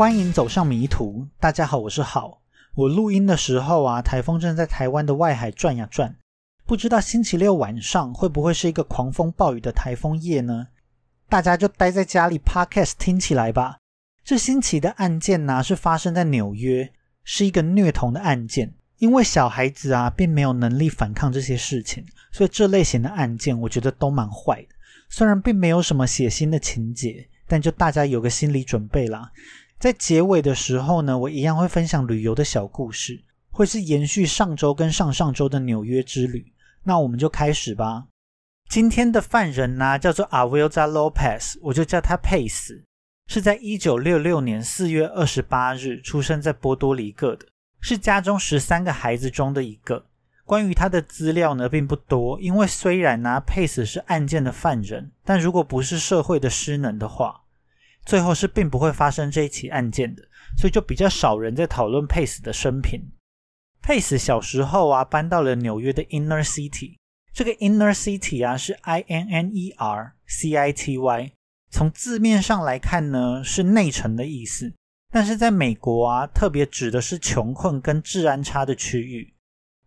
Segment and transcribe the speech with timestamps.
[0.00, 1.26] 欢迎走上迷途。
[1.38, 2.40] 大家好，我是好。
[2.74, 6.16] 我录音的时候啊，台风正在台湾的外海转呀转，
[6.64, 10.68] 不知道星期六晚上会不会是一个狂风暴雨的台风夜呢？
[11.28, 13.76] 大家就待在家里，podcast 听起来吧。
[14.24, 16.90] 这星期的案件呢，是发生在纽约，
[17.22, 18.72] 是一个虐童的案件。
[18.96, 24.68] 因为小孩子啊，并没有能力反抗这些事情，所以这类型的案件，我觉得都蛮坏的。
[25.10, 29.30] 虽然并没有什么血腥的情节，但就大家有个心理准备啦。
[29.80, 36.52] 在结尾的时候呢，我一样会分享旅游的小故事，会是延续上周跟上上周的纽约之旅。
[36.84, 38.04] 那我们就开始吧。
[38.68, 42.84] 今天的犯人呢，叫做 Avila Lopez，我就叫他佩斯，
[43.26, 47.46] 是在一九六六年四月二十八日出生在波多黎各的，
[47.80, 50.04] 是家中十三个孩子中的一个。
[50.44, 57.39] 关于他的资料呢，并不多，因为虽然呢，佩斯是案件的犯人，但如果不是社会的失能的话。
[58.10, 60.24] 最后是并不会发生这一起案件的，
[60.58, 63.00] 所以就比较少人在讨论佩斯的生平。
[63.80, 66.96] 佩斯小时候啊，搬到了纽约的 Inner City。
[67.32, 71.30] 这个 Inner City 啊，是 I N N E R C I T Y，
[71.70, 74.72] 从字面上来看呢，是内城的意思。
[75.12, 79.32] 但是在美国啊，特别指的是穷困跟治安差的区域，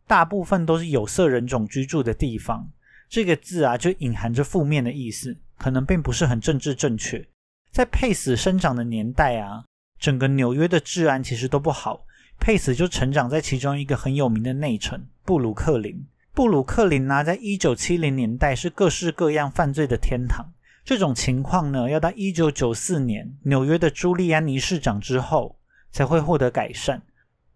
[0.08, 2.71] 大部分都是有色人种居住的地方。
[3.09, 7.27] 这个字啊，就隐含着负面的意思，可能并不是很政治正确。
[7.73, 9.66] 在佩斯生长的年代啊，
[9.99, 12.05] 整个纽约的治安其实都不好。
[12.39, 16.05] 佩斯就成长在其中一个很有名的内城布鲁克林。
[16.36, 20.45] 布鲁克林呢，在一九七零年代是各式各样犯罪的天堂。
[20.86, 25.58] 这种情况呢，要到一九九四年纽约的朱利安尼市长之后
[25.89, 27.02] 才会获得改善。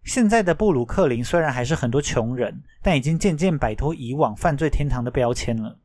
[0.04, 5.78] 现在的布鲁克林虽然还是很多穷人，但已经渐渐摆脱以往犯罪天堂的标签了。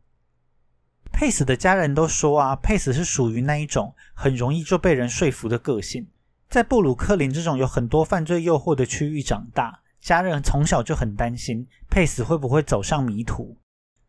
[1.12, 6.08] 佩斯的家人都说啊，佩斯是属于那一种很容易就被人说服的个性。
[6.48, 13.56] 在布鲁克林这种有很多犯罪诱惑的区域长大，家人从小就很担心佩斯会不会走上迷途。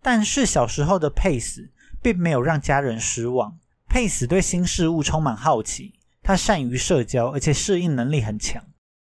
[0.02, 1.72] 但是小时候的佩斯
[2.02, 3.58] 并没有让家人失望。
[3.88, 5.94] 佩斯对新事物充满好奇，
[6.24, 8.64] 他善于社交，而且适应能力很强。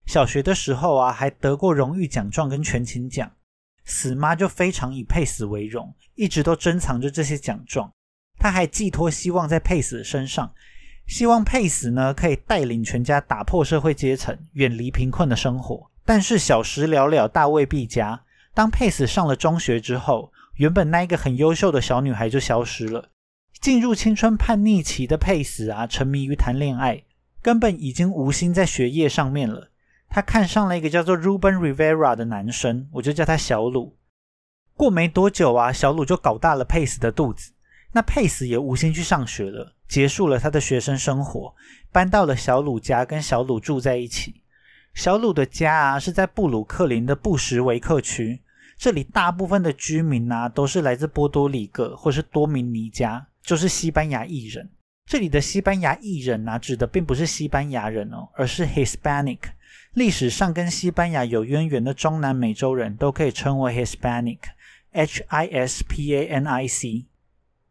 [0.07, 3.31] 小学的时候啊，还得过荣誉奖状跟全勤奖。
[3.85, 7.91] 死妈就非常以佩斯为荣，一直都珍藏着这些奖状。
[8.39, 10.53] 他还寄托希望在佩斯身上，
[11.07, 15.91] 希望佩斯呢可以带领全家打破社会阶层，远离贫困的生活。
[16.05, 18.23] 但是小时了了，大未必佳。
[18.53, 23.09] 当佩斯上了中学之后，原本那一个很优秀的小女孩就消失了。
[23.59, 27.03] 进入青春叛逆期的佩斯啊，沉迷于谈恋爱，
[27.41, 29.71] 根本已经无心在学业上面了。
[30.11, 33.97] 他看上了一个叫做 Ruben Rivera 的男生，我就叫他小鲁。
[34.81, 37.53] 过没多久啊，小鲁就搞大了佩斯的肚子。
[37.93, 41.55] 那佩斯也无心去上学了，结束了他的学生生活，
[41.93, 44.43] 搬到了小鲁家，跟小鲁住在一起。
[44.95, 48.41] 小鲁的家啊是在布鲁克林的布什维克区，
[48.79, 54.71] 这里大部分的居民啊都是来自波多黎各或是多米尼加，就是西班牙裔人。
[55.05, 59.41] 这里的西班牙裔人啊，指的并不是西班牙人哦，而是 Hispanic。
[59.93, 64.39] 历史上跟西班牙有渊源的中南美洲人都可以称为 Hispanic
[64.93, 66.77] Hispanic，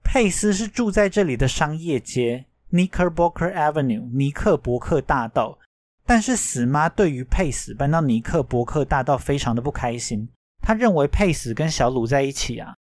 [0.04, 5.60] 佩斯是住在这里的商业街 Knickerbocker Avenue 尼克伯克大道，
[6.06, 10.30] 但是死妈对于佩斯搬到尼克伯克大道非常的不开心，
[10.62, 12.76] 她认为佩斯跟小鲁在一起啊，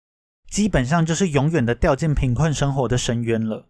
[0.49, 3.67] 基本上就是永远的掉进贫困生活的深渊了。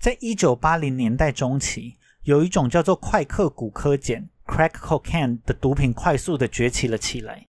[0.00, 4.28] 在一九八零年代中期，有一种叫做快克古柯碱。
[4.46, 7.44] Crack cocaine 的毒品快速的崛起了起来。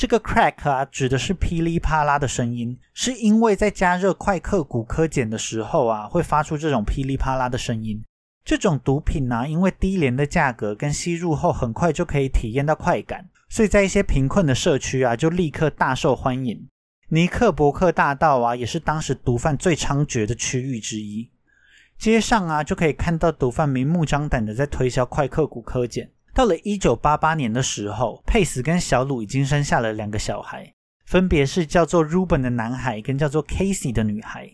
[0.00, 8.02] 这个 crack 啊，指的是噼里啪啦的声音，是因为在加热快克古柯碱的时候啊，会发出这种噼里啪啦的声音。
[8.42, 16.66] 这种毒品呢，因为低廉的价格跟吸入后很快就可以体验到快感，所以在一些贫困的社区啊，就立刻大受欢迎。
[17.10, 21.28] 尼克伯克大道啊，也是当时毒贩最猖獗的区域之一。
[21.98, 26.08] 街上啊，就可以看到毒贩明目张胆的在推销快克古柯碱。
[26.32, 30.72] 到了一九八八年的时候，佩斯跟小鲁已经生下了两个小孩，
[31.06, 34.50] 分别是叫做 Ruben 的男孩跟叫做 Casey 的女孩。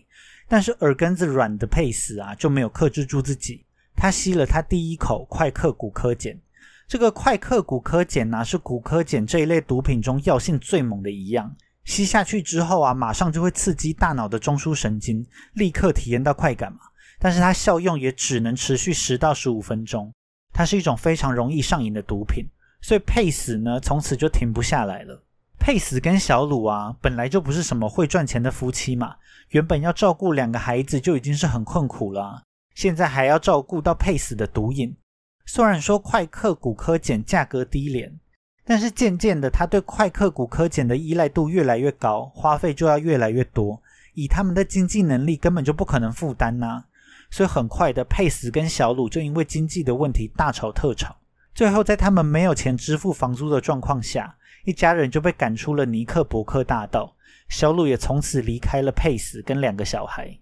[0.49, 3.65] 但是耳根子软的佩斯啊，就没有克制住自己，
[3.95, 6.39] 他吸了他第一口快克骨科碱。
[6.87, 11.53] 这个快克骨科碱呢，是骨科碱这一类毒品中药性最猛的一样，
[11.83, 16.79] 吸下去之后啊，马上就会刺激大脑的中枢神经，立刻体验到快感嘛。
[17.19, 20.13] 但是它效用也只能持续十到十五分钟。
[20.57, 22.43] 它是一种非常容易上瘾的毒品，
[22.81, 25.23] 所以佩斯呢从此就停不下来了。
[25.59, 29.17] 佩斯跟小鲁啊本来就不是什么会赚钱的夫妻嘛，
[29.49, 32.41] 原本要照顾两个孩子就已经是很困苦了，
[32.73, 34.97] 现在还要照顾到佩斯的毒瘾，
[35.45, 38.19] 虽然说快克骨科碱价格低廉，
[38.65, 43.79] 但是渐渐的，他对快克骨科碱的依赖度越来越高，花费就要越来越多，
[44.15, 46.85] 以他们的经济能力根本就不可能负担呐。
[47.29, 51.15] 所以很快的，佩斯跟小鲁就因为经济的问题大吵特吵。
[51.53, 57.15] 最后，在他们没有钱支付房租的状况下，一家人就被赶出了尼克伯克大道。
[57.49, 60.37] 小鲁也从此离开了佩斯跟两个小孩。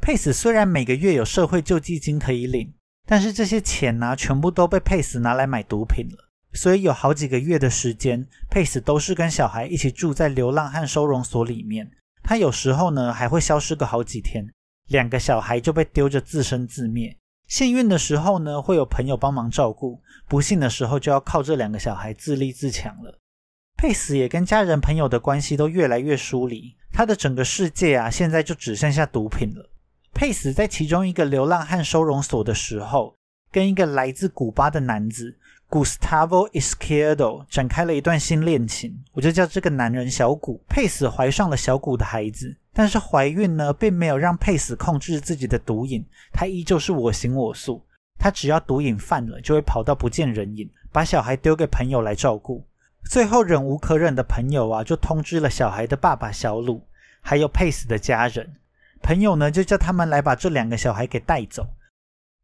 [0.00, 2.74] 佩斯虽然每个月有社会救济金可以领，
[3.06, 6.28] 但是这些钱呢，全部都被佩斯拿来买毒品了。
[6.52, 11.90] 所以有好几个月的时间，佩斯都是跟小孩一起住在流浪汉收容所里面。
[12.22, 14.52] 他有时候呢，还会消失个好几天。
[14.90, 17.16] 两个小孩就被丢着自生自灭。
[17.46, 23.18] 幸运的时候呢，会有朋友帮忙照顾；不幸的时候，就要靠这两个小孩自立自强了。
[23.76, 29.70] 佩斯也跟家人朋友的关系都越来越疏离，他的整个世界啊，现在就只剩下毒品了。
[30.12, 33.14] 佩斯在其中一个流浪汉收容所的时候，
[33.50, 35.36] 跟一个来自古巴的男子
[35.68, 40.62] Gustavo Izquierdo 展开了一段新恋情，我就叫这个男人小古。
[40.68, 42.56] 佩斯怀上了小古的孩子。
[42.72, 47.84] 但是怀孕呢，并没有让佩斯控制自己的毒瘾，他依旧是我行我素。
[48.18, 52.64] 他只要毒瘾犯了，就会跑到不见人影，把小孩丢给朋友来照顾。
[53.04, 56.86] 最后忍无可忍的朋友啊，就通知了小孩的爸爸小鲁，
[57.20, 58.54] 还有佩斯的家人。
[59.02, 61.66] 朋友呢，就叫他们来把这两个小孩给带走。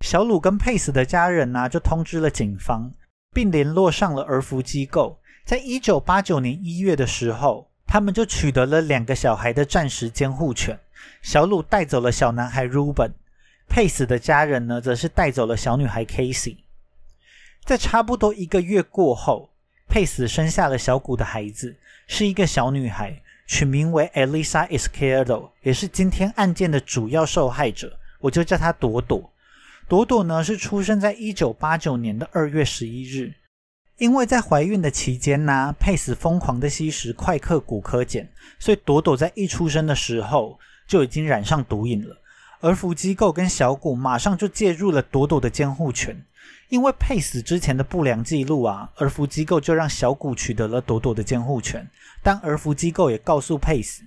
[0.00, 2.90] 小鲁跟佩斯的家人呢，就通知了警方，
[3.32, 5.18] 并联络上了儿福机构。
[5.44, 7.70] 在一九八九年一月的时候。
[7.86, 10.78] 他们就取得了两个小孩的暂时监护权。
[11.22, 13.12] 小鲁带走了小男孩 Ruben，
[13.68, 16.58] 佩斯的家人呢，则是带走了小女孩 Casey。
[17.64, 19.50] 在差不多一个月过后，
[19.88, 27.98] 佩斯生下了小谷的孩子，是一个小女孩，取名为 Elisa Izquierdo，也是今天案件的主要受害者。
[28.20, 29.32] 我就叫她朵朵。
[29.88, 33.34] 朵朵呢，是出生在一九八九年的二月十一日。
[33.98, 38.28] 因为在怀孕的期间呢，佩斯疯狂的吸食快克骨科碱，
[38.58, 42.18] 所以朵朵在一出生的时候就已经染上毒瘾了。
[42.60, 46.22] 儿福机构跟小谷马上就介入了朵朵的监护权，
[46.68, 51.88] 因为佩斯之前的不良记录啊，儿福机构就让小谷取得了朵朵的监护权。
[52.22, 54.02] 但儿福机构也告诉佩斯，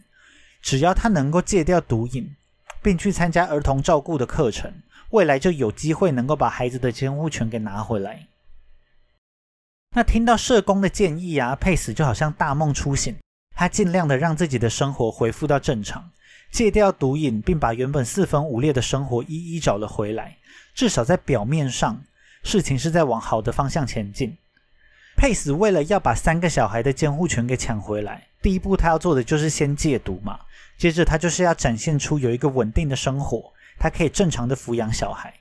[0.62, 2.36] 只要他能够戒掉毒瘾，
[2.83, 4.71] 并去参加儿童照顾的课程，
[5.09, 8.27] 未来就有机会能够把孩子的监护权给拿回来。
[9.95, 13.15] 那听到社工的建议啊，佩斯就好像大梦初醒。
[13.56, 16.12] 他尽量的让自己的生活恢复到正常，
[16.51, 20.38] 戒掉毒瘾，并把原本四分五裂的生活一一找了回来。
[20.75, 22.03] 至少在表面上，
[22.44, 24.38] 事情是在往好的方向前进。
[25.18, 30.39] 佩斯为了要把三个小孩的监护权给抢回来，第一步他要做的就是先戒毒嘛。
[30.77, 35.34] 接着他就是要展现出有一个稳定的生活，他可以正常的抚养小孩。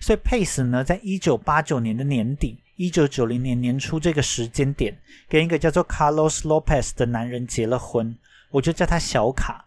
[0.00, 2.61] 所以佩斯呢，在一九八九年的年底。
[2.76, 4.98] 一九九零年年初这个时间点，
[5.28, 8.16] 跟一个叫做 Carlos Lopez 的男人结了婚，
[8.50, 9.66] 我就叫他小卡。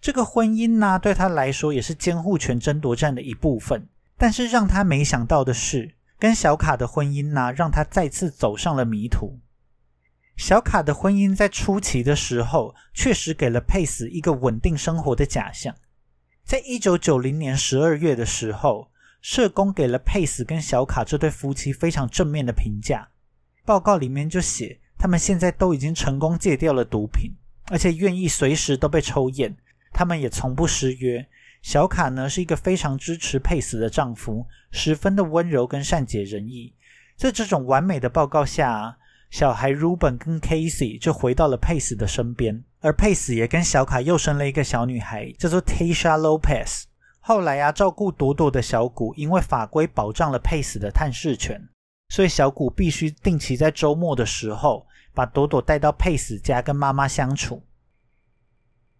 [0.00, 3.88] 这个婚姻呢，对他来说也是监护权争夺战的一部分。
[4.18, 9.38] 但是让他没想到的是，跟小卡的婚姻呢，让他再次走上了迷途。
[10.36, 15.74] 小卡的婚姻在初期的时候，确实给了佩斯一个稳定生活的假象。
[16.44, 18.90] 在一九九零年十二月的时候。
[19.24, 23.08] 社工给了佩斯跟小卡这对夫妻非常正面的评价。
[23.64, 27.32] 报告里面就写，他们现在都已经成功戒掉了毒品，
[27.68, 29.56] 而且愿意随时都被抽验。
[29.94, 31.26] 他们也从不失约。
[31.62, 36.74] 小卡呢是一个非常支持佩斯的丈夫，十分的温柔跟善解人意。
[37.16, 38.98] 在这种完美的报告下，
[39.30, 46.82] 小孩 Ruben 跟 Casey 就回到了佩斯的身边，而佩斯也跟小卡又生了一个小女孩，叫做 Tasha Lopez。
[47.26, 51.58] 后来啊，照顾朵朵的小谷，因为法规保障了佩斯的探视权，
[52.10, 57.62] 所以小谷必须定期在周末的时候把朵朵带到佩斯家跟妈妈相处。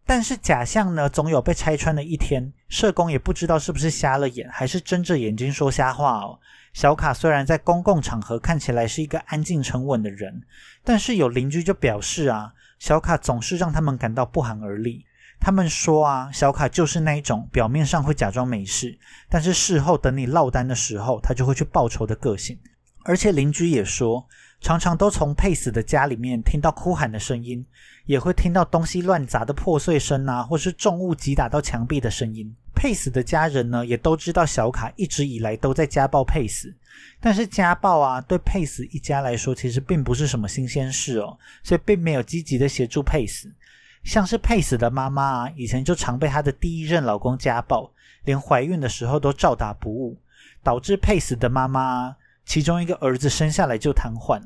[0.06, 2.50] 但是假象呢，总有被拆穿的一天。
[2.66, 6.40] 社工也不知道是不是瞎了眼，还是睁着眼睛说瞎话哦。
[6.72, 10.42] 小卡虽然在公共场合看起来是一个安静沉稳的人，
[10.82, 15.04] 但是有邻居就表示啊，小卡总是让他们感到不寒而栗。
[15.44, 18.98] 他们说啊，小卡就是那一种表面上会假装没事，
[19.28, 22.58] 但是事后等你落单的时候，他就会去报仇的个性。
[23.04, 24.26] 而且邻居也说，
[24.62, 27.62] 常常都从佩斯的家里面听到哭喊的声音，
[28.06, 32.50] 也会听到东西乱砸的破碎声啊，或是重物击打到墙壁的声音。
[32.74, 36.74] 佩斯的家人呢，也都知道小卡一直以来都在家暴佩斯，
[37.20, 43.54] 但是家暴啊，对佩斯一家来说其实并不是什么新鲜事哦，所以并没有积极的协助佩斯。
[44.04, 47.90] 像是佩斯的妈妈啊，以前就常被她的第一任老公家暴，
[48.24, 50.20] 连怀孕的时候都照打不误。
[50.62, 54.40] 导致佩斯的妈妈其中一个儿子生下来就瘫痪。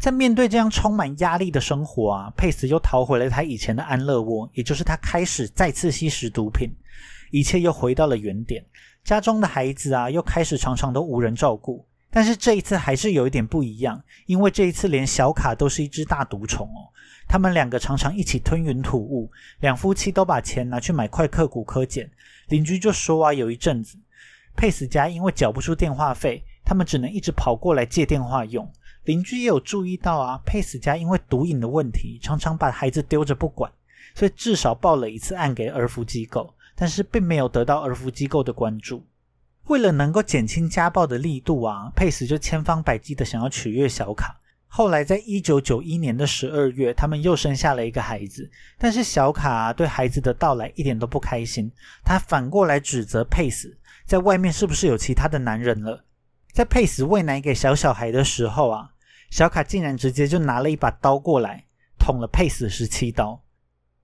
[0.00, 6.70] 在面对这样充满压力的生活啊，佩斯又逃回了他以前的安乐窝，也就是他开始再次吸食毒品，
[7.30, 8.64] 一切又回到了原点。
[9.04, 11.86] 家中的孩子啊，又开始常常都无人照顾。
[12.10, 16.88] 但是这一次还是有一点不一样，因为这一次连小卡都是一只大毒虫哦。
[17.32, 22.06] 他们两个常常一起吞云吐雾，两夫妻都把钱拿去买快克骨科碱。
[22.48, 23.96] 邻居就说啊，有一阵子
[24.54, 28.70] 佩斯家因为缴不出电话费，他们只能一直跑过来借电话用。
[29.04, 33.72] 邻居也有注意到啊，佩斯家因为毒瘾的问题，常常把孩子丢着不管，
[34.14, 39.02] 所以至少报了一次案给儿福机构，但是并没有得到儿福机构的关注。
[39.68, 44.36] 为了能够减轻家暴的力度啊，佩斯就千方百计的想要取悦小卡。
[44.74, 48.50] 后来，在一九九一年的十二月，他们又生下了一个孩子。
[48.78, 51.70] 但是小卡对孩子的到来一点都不开心，
[52.02, 53.76] 他反过来指责佩斯
[54.06, 56.06] 在外面是不是有其他的男人了。
[56.54, 58.92] 在佩斯喂奶给小小孩的时候啊，
[59.30, 61.66] 小卡竟然直接就拿了一把刀过来
[61.98, 63.44] 捅了佩斯十七刀。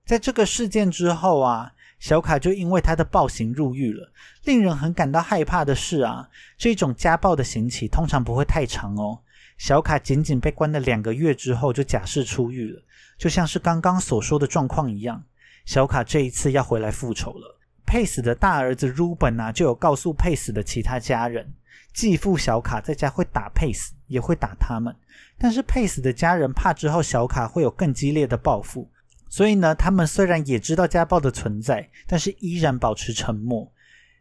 [0.05, 4.11] 在这个事件之后啊，小卡就因为他的暴行入狱了。
[4.43, 9.23] 令人很感到害怕的是啊，这种家暴的刑期通常不会太长哦。
[9.59, 12.81] 小卡仅仅被关了两个月之后就假释出狱了，
[13.17, 15.21] 就像是刚刚所说的状况一样。
[15.65, 17.59] 小卡这一次要回来复仇了。
[17.85, 21.53] 佩斯的大儿子 Ruben 啊，就有告诉佩斯的其他家人，
[21.93, 24.95] 继父小卡在家会打佩斯，也会打他们。
[25.37, 28.89] 但是佩斯的家人怕之后小卡会有更激烈的报复，
[29.27, 33.69] 所以呢，他们虽然也知道家暴的存在，但是依然保持沉默。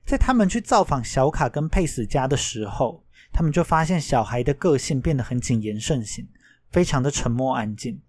[0.05, 3.05] 在他们去造访小卡跟佩斯家的时候。
[3.33, 6.29] 他们就发现小孩的个性变得很谨言慎行，
[6.71, 8.01] 非常的沉默安静。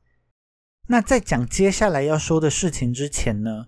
[0.87, 3.67] 那在讲接下来要说的事情之前呢，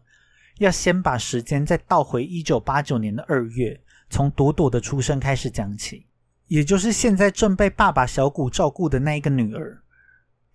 [0.57, 3.79] 要先把时间再倒回一九八九年的二月，
[4.09, 6.07] 从朵朵的出生开始讲起，
[6.47, 9.83] 也就是现在正被爸爸小谷照顾的那一个女儿。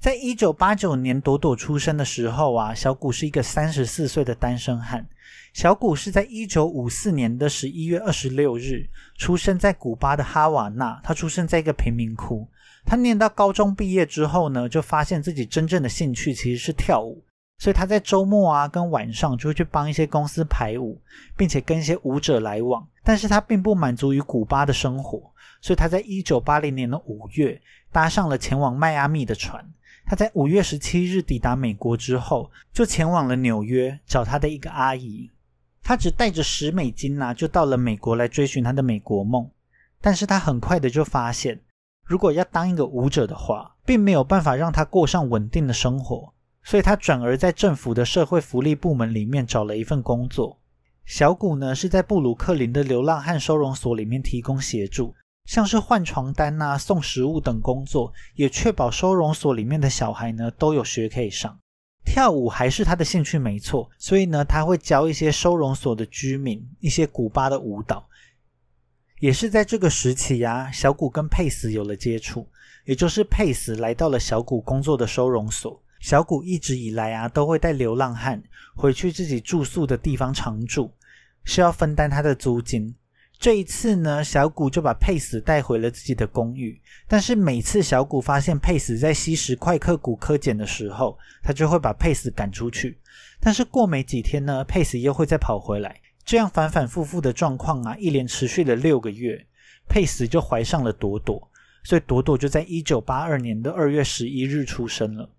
[0.01, 5.09] 在一九八九年朵朵出生的时候啊，小谷是一个三十四岁的单身汉。
[5.57, 8.87] 小谷是在一九五四年的十一月二十六日
[9.17, 11.01] 出生在古巴的哈瓦那。
[11.03, 12.47] 他出生在一个贫民窟。
[12.85, 17.25] 他念到高中毕业之后呢，就发现自己真正的兴趣其实是跳舞。
[17.57, 21.01] 所以他在周末啊跟晚上就会去帮一些公司排舞，
[21.39, 22.87] 并且跟一些舞者来往。
[23.03, 25.33] 但是他并不满足于古巴的生活，
[25.63, 27.59] 所以他在一九八零年的五月
[27.91, 29.67] 搭上了前往迈阿密的船。
[30.05, 35.31] 他在五月十七日抵达美国之后，就前往了纽约找他的一个阿姨。
[35.89, 39.49] 他只带着十美金呐，就到了美国来追寻他的美国梦。
[40.01, 41.61] 但是他很快的就发现，
[42.05, 50.59] 如果要当一个舞者的话，并没有办法让他过上稳定的生活，所以他转而在政府的社会福利部门里面找了一份工作。
[51.05, 55.15] 小谷呢是在布鲁克林的流浪汉收容所里面提供协助，
[55.45, 61.61] 像是换床单呐、送食物等工作，也确保收容所里面的小孩呢都有学可以上。
[62.07, 68.09] 跳舞还是他的兴趣没错，所以呢，他会教一些收容所的居民一些古巴的舞蹈。
[69.19, 72.49] 也是在这个时期呀，小谷跟佩斯有了接触，
[72.85, 75.83] 也就是佩斯来到了小谷工作的收容所。
[76.01, 78.43] 小谷一直以来啊，都会带流浪汉
[78.75, 80.93] 回去自己住宿的地方常住，
[81.45, 82.95] 需要分担他的租金。
[83.39, 86.81] 这一次呢，小谷就把佩斯带回了自己的公寓。
[87.07, 92.99] 但是每次小谷发现佩斯在吸食快克骨科碱的时候，他就会把佩斯赶出去。
[93.39, 96.01] 但是过没几天呢，佩斯又会再跑回来。
[96.25, 99.47] 这样反反复复的状况啊，一连持续了六个月，
[99.87, 101.51] 佩斯就怀上了朵朵。
[101.85, 105.31] 所以朵朵就在一九八二年的二月十一日出生了。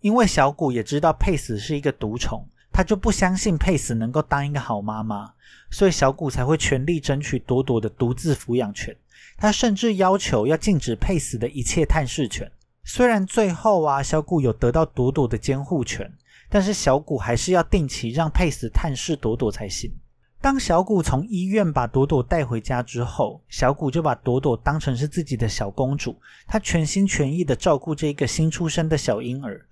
[0.00, 2.48] 因为小谷也知道佩斯是一个毒虫。
[2.72, 5.32] 他就不相信佩斯能够当一个好妈妈，
[5.70, 8.96] 所以小谷才会全力争取朵朵的独自抚养权。
[9.36, 12.50] 他甚至要求要禁止佩斯的一切探视权。
[12.84, 16.12] 虽然最后啊，小谷有得到朵朵的监护权，
[16.48, 19.92] 但是小谷还是要定期让佩斯探视朵朵才行。
[20.40, 26.16] 当小谷从医院把朵朵带回家之后，小谷就把朵朵当成是自己的小公主，
[26.48, 29.64] 他全心全意的照顾这个新出生的小婴儿。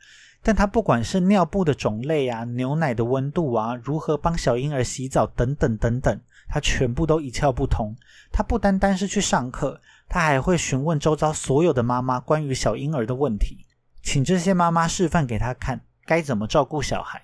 [0.42, 7.94] 但他不管是尿布的种类啊、牛奶的温度啊、如何帮小婴儿洗澡等等等等，他全部都一窍不通。
[8.32, 13.66] 他不单单是去上课，他还会询问周遭所有的妈妈关于小婴儿的问题，
[14.02, 17.22] 请这些妈妈示范给他看该怎么照顾小孩。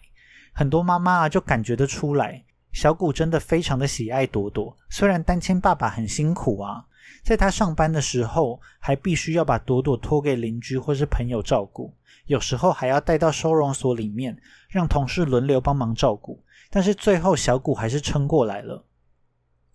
[0.53, 4.77] 很多妈妈啊就感觉得出来，小谷真的非常的喜爱朵朵。
[4.91, 6.85] 虽然单亲爸爸很辛苦啊，
[7.23, 11.93] 在他上班的时候，还必须要把朵朵托给邻居或是朋友照顾。
[12.27, 14.37] 有时候还要带到收容所里面，
[14.69, 16.43] 让同事轮流帮忙照顾。
[16.71, 18.85] 但是最后小谷还是撑过来了。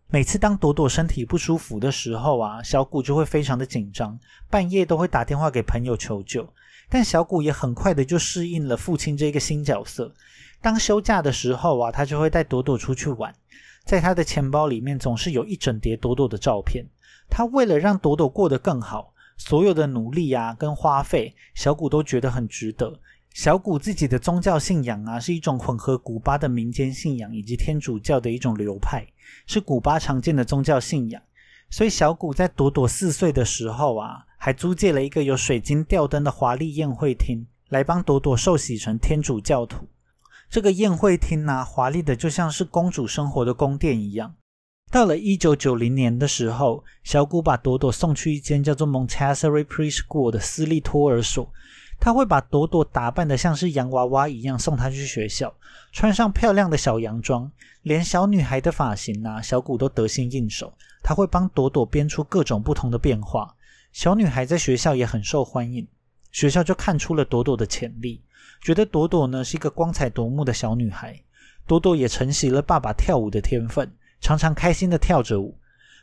[0.08, 4.20] 每次当朵朵身体不舒服的时候啊，小谷就会非常的紧张，
[4.50, 6.54] 半夜都会打电话给朋友求救。
[6.90, 10.14] 但小谷也很快的就适应了父亲这个新角色。
[10.62, 13.34] 当休假的时候啊，他就会带朵朵出去玩。
[13.86, 16.86] 在他的钱包里面总是有一整叠朵朵的照片。
[17.32, 23.00] 他为了让朵朵过得更好，所有的努力啊跟花费，小谷都觉得很值得。
[23.34, 29.08] 小谷自己的宗教信仰啊，是一种混合古巴的民间信仰以及天主教的一种流派，
[29.48, 31.22] 是古巴常见的宗教信仰。
[31.70, 39.88] 所以小谷在朵朵四岁的时候啊，还租借了一个有水晶吊灯的华丽宴会厅，来帮朵朵受洗成天主教徒。
[40.50, 44.36] 这个宴会厅呢，华丽的就像是公主生活的宫殿一样。
[44.91, 51.50] 到了一九九零年的时候，小谷把朵朵送去一间叫做 Montessori Preschool 的私立托儿所。
[51.98, 55.53] 他会把朵朵打扮的像是洋娃娃一样送她去学校，
[55.93, 57.50] 穿上漂亮的小洋装，
[57.83, 60.74] 连小女孩的发型啊，小谷都得心应手。
[61.01, 63.55] 他会帮朵朵编出各种不同的变化。
[63.93, 65.88] 小女孩在学校也很受欢迎，
[66.33, 68.21] 学校就看出了朵朵的潜力，
[68.62, 71.17] 觉得朵朵呢是一个光彩夺目的小女孩。
[71.65, 73.89] 朵朵也承袭了爸爸跳舞的天分，
[74.22, 75.58] 常常开心的跳着舞。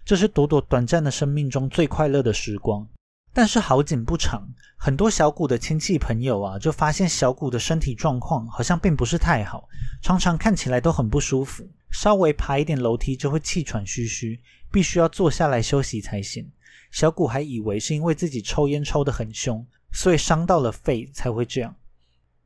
[0.05, 2.87] 这是朵朵短暂的生命中最快乐的时光。
[3.33, 9.69] 但是好景不长，很多小谷的亲戚朋友啊，就发现小谷的身体状况好像并不是太好，
[10.03, 14.41] 常常看起来都很不舒服，稍微爬一点楼梯就会气喘吁吁，
[14.73, 16.51] 必须要坐下来休息才行。
[16.91, 21.77] 小谷还以为是因为自己抽烟抽得很凶，所以伤到了肺才会这样。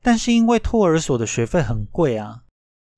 [0.03, 2.41] 但是因为托儿所的学费很贵啊，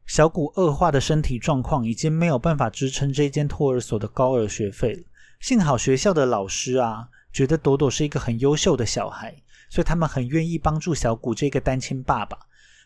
[0.07, 5.03] 小谷恶化的身体状况已经没有办法支撑这间托儿所的高额学费了。
[5.40, 7.09] 幸好学校的老师啊。
[7.35, 9.35] 觉得朵朵是一个很优秀的小孩，
[9.69, 12.38] 所以他们很愿意帮助小谷这个单亲爸爸。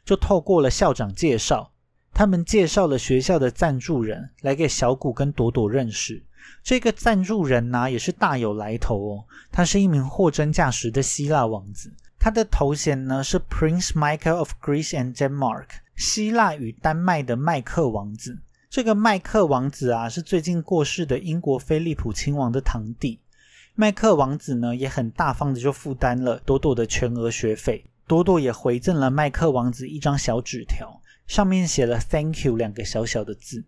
[0.07, 1.71] 就透过了校长介绍，
[2.15, 6.25] 他们介绍了学校的赞助人来给小谷跟朵朵认识。
[6.63, 9.25] 这个赞助人呢，也是大有来头哦。
[9.53, 18.39] 他是一名货真价实的希腊王子，他的头衔呢是 Prince Michael of Greece and Denmark，希腊与丹麦的麦克王子。
[18.69, 23.21] 这个麦克王子啊，是最近过世的英国菲利普亲王的堂弟。
[23.75, 33.65] 麦克王子呢也很大方的就负担了朵朵的全额学费，朵朵也回赠了麦克王子一张小纸条，上面写了 “Thank you” 两个小小的字。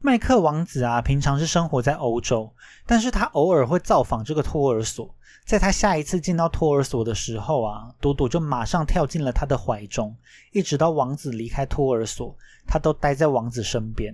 [0.00, 2.52] 麦克王子啊，平常是生活在欧洲，
[2.84, 5.14] 但是他偶尔会造访这个托儿所。
[5.46, 10.16] 在他下一次进到托儿所的时候啊，朵朵就马上跳进了他的怀中，
[10.50, 14.12] 一直到王子离开托儿所，他都待在王子身边。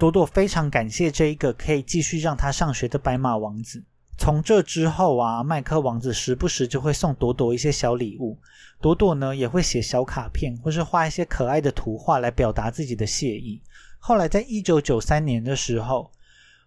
[0.00, 3.84] 朵朵非常感谢这一个可以继续让他上学的白马王子。
[4.18, 8.36] 从这之后啊，麦克王子时不时就会送朵朵一些小礼物，
[8.80, 13.62] 朵朵呢也会写小卡片或是画一些可爱的图画来表达自己的谢意。
[14.00, 16.10] 后来在一九九三年的时候，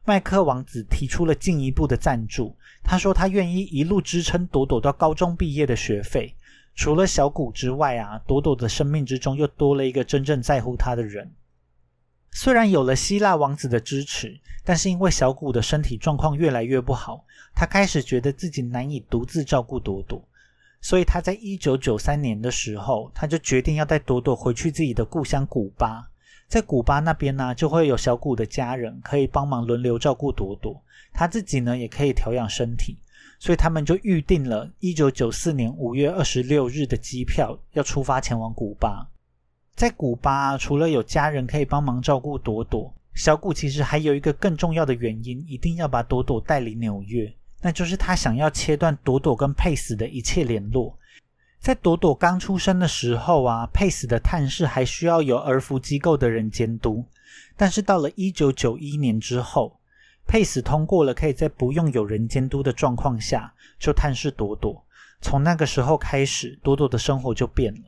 [0.06, 2.56] 麦克王子提出了进一步的赞助，
[2.88, 6.34] 他说他愿意一路支撑朵朵到高中毕业的学费。
[6.73, 11.30] 除了小谷之外啊，朵朵的生命之中又多了一个真正在乎他的人。
[12.32, 20.23] 虽然有了希腊王子的支持，但是因为小谷的身体状况越来越不好，他开始觉得自己难以独自照顾朵朵，
[20.80, 26.08] 所以他在一九九三年的时候，他就决定要带朵朵回去自己的故乡古巴。
[26.47, 30.82] 在古巴那边呢，就会有小谷的家人可以帮忙轮流照顾朵朵，
[31.17, 32.95] 他自己呢也可以调养身体，
[33.39, 39.10] 所以他们就预定了一九九四年五月二十六日的机票，要出发前往古巴。
[39.75, 50.95] 在古巴，除了有家人可以帮忙照顾朵朵，小谷其实还有一个更重要的原因，一定要把朵朵带离纽约，那就是他想要切断朵朵跟佩斯的一切联络。
[51.60, 57.03] 在朵朵刚出生的时候啊，佩斯的探视还需要有儿福机构的人监督，
[57.56, 59.77] 但是到了一九九一年之后，
[60.28, 64.86] 佩斯通过了可以在不用有人监督的状况下就探视朵朵。
[65.22, 67.82] 从那个时候开始，朵朵的生活就变了。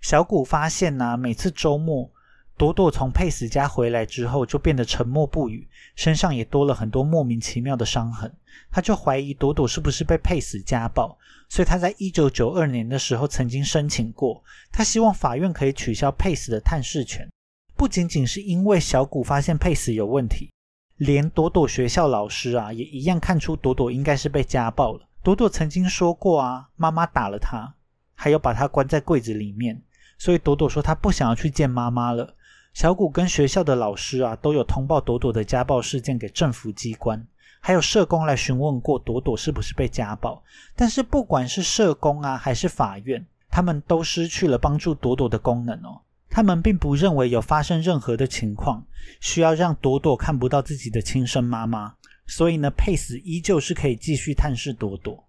[0.00, 2.10] 小谷发现呢，每次周末，
[2.56, 8.32] 朵朵从佩斯家回来之后，就变得沉默不语，身上也多了很多莫名其妙的伤痕。
[8.70, 11.18] 他就怀疑朵朵是不是被佩斯家暴，
[11.48, 17.28] 所以他在一九九二年的时候曾经申请过，他希望法院可以取消佩斯的探视权。
[17.76, 20.50] 不仅仅是因为小谷发现佩斯有问题，
[20.96, 25.00] 连朵朵学校老师啊也一样看出朵朵应该是被家暴了。
[25.22, 27.74] 朵朵曾经说过啊，妈妈打了她，
[28.14, 29.82] 还有把她关在柜子里面。
[30.18, 32.34] 所以朵朵说她不想要去见妈妈了。
[32.72, 37.26] 小谷跟学校的老师啊都有通报朵朵的家暴事件给政府机关，
[37.60, 40.42] 还有社工来询问过朵朵是不是被家暴。
[40.74, 46.00] 但是不管是社工啊还是法院，他们都失去了帮助朵朵的功能哦。
[46.34, 48.86] 他们并不认为有发生任何的情况
[49.20, 51.94] 需要让朵朵看不到自己的亲生妈妈，
[52.26, 55.22] 所以呢，佩斯依旧是可以继续探视朵朵。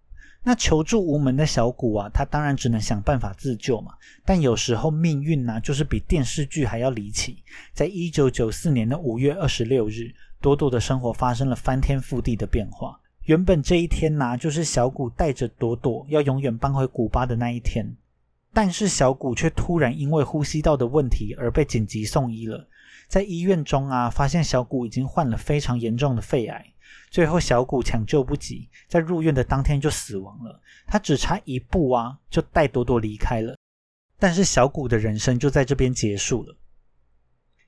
[0.45, 3.93] 那求助无门的小谷啊，他当然只能想办法自救嘛。
[4.23, 7.43] 但有时候命运呢，就是比电视剧还要离奇。
[7.73, 12.97] 在一九九四年的五月二十六日，朵朵的生活发生了翻天覆地的变化。
[13.25, 17.85] 原本这一天呢，就是小谷带着朵朵要永远搬回古巴的那一天。
[18.53, 22.69] 但是小谷却突然因为呼吸道的问题而被紧急送医了。
[23.07, 26.65] 在医院中啊，发现小谷已经患了非常严重的肺癌。
[27.09, 30.61] 最后，小谷抢救不及，在入院的当天就死亡了。
[30.87, 33.55] 他只差一步啊，就带朵朵离开了。
[34.17, 36.55] 但是小谷的人生就在这边结束了。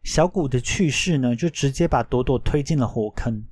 [0.04, 3.43] 小谷的去世呢，就直接把朵朵推进了火坑。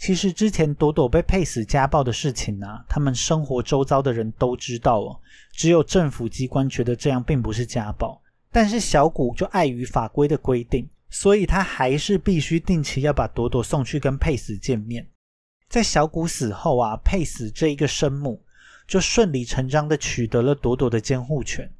[0.00, 5.20] 其实之前朵朵被配死家暴的事情呢，他们生活周遭的人都知道哦。
[5.52, 8.18] 只有政府机关觉得这样并不是家暴，
[8.50, 15.06] 但是小谷就碍于法规的规定，所以他还是必须定期要把朵朵送去跟佩斯见面。
[15.68, 18.42] 在小谷死后啊，佩斯这一个生母
[18.88, 21.70] 就顺理成章的取得了朵朵的监护权。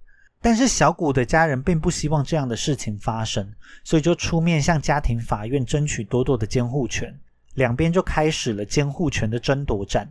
[0.43, 3.51] 但是小谷的家人并不希望这样的事情发生，
[3.83, 7.19] 所以就出面向家庭法院争取朵朵的监护权。
[7.61, 10.11] 两边就开始了监护权的争夺战。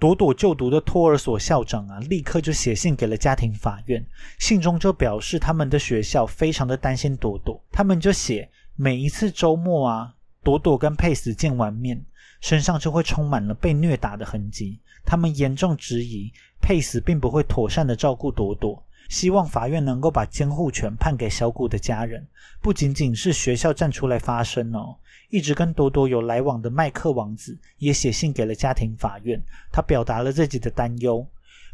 [0.00, 4.04] 朵朵就读的托儿所校长啊，立刻就写信给了家庭法院，
[4.40, 12.04] 信中就表示他们的学校非常的担心朵朵，他们就写每一次周末啊，朵朵跟佩斯见完面。
[12.40, 14.80] 身上就会充满了被虐打的痕迹。
[15.04, 22.24] 他们严重质疑佩斯并不会妥善的照顾朵朵，希望法院能够把监护权判给小谷的家人。
[22.62, 24.96] 不仅仅是学校站出来发声哦，
[25.30, 29.42] 一直跟朵朵有来往的麦克王子也写信给了家庭法院，
[29.72, 31.26] 他表达了自己的担忧，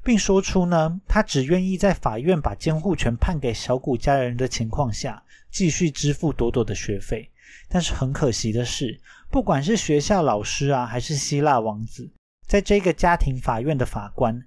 [0.02, 7.30] 并说出呢，他只愿意在法院把监护权判给小谷家人的情况下，继续支付朵朵的学费。
[7.68, 8.98] 但是很可惜的是。
[9.28, 12.08] 不管是学校老师啊，还是希腊王子，
[12.46, 14.40] 在这个家庭法院的法官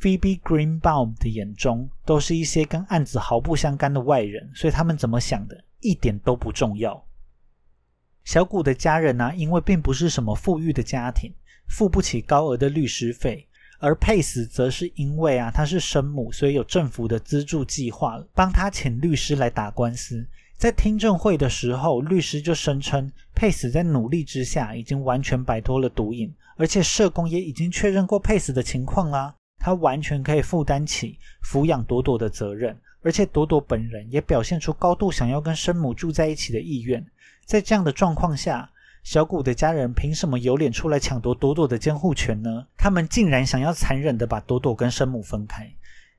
[0.00, 7.04] Phoebe Greenbaum 的眼中，都是一些跟案子毫不相干的外人，所以他们怎么想的，一点都不重要。
[8.24, 11.30] 小谷的家人呢，因为并不是什么富裕的家庭，
[11.68, 13.46] 付不起高额的律师费，
[13.78, 20.26] 而佩斯则是因为啊，他是生母，所以有政府的资助计划，帮他请律师来打官司。
[20.56, 37.06] 在听证会的时候，律师就声称佩斯在努力之下已经完全摆脱了毒瘾，而且社工也已经确认过佩斯的情况啦，他完全可以负担起抚养朵朵的责任，而且朵朵本人也表现出高度想要跟生母住在一起的意愿。
[37.44, 38.70] 在这样的状况下，
[39.02, 42.66] 小谷的家人凭什么有脸出来抢夺朵朵的监护权呢？
[42.76, 45.70] 他们竟然想要残忍的把朵朵跟生母分开。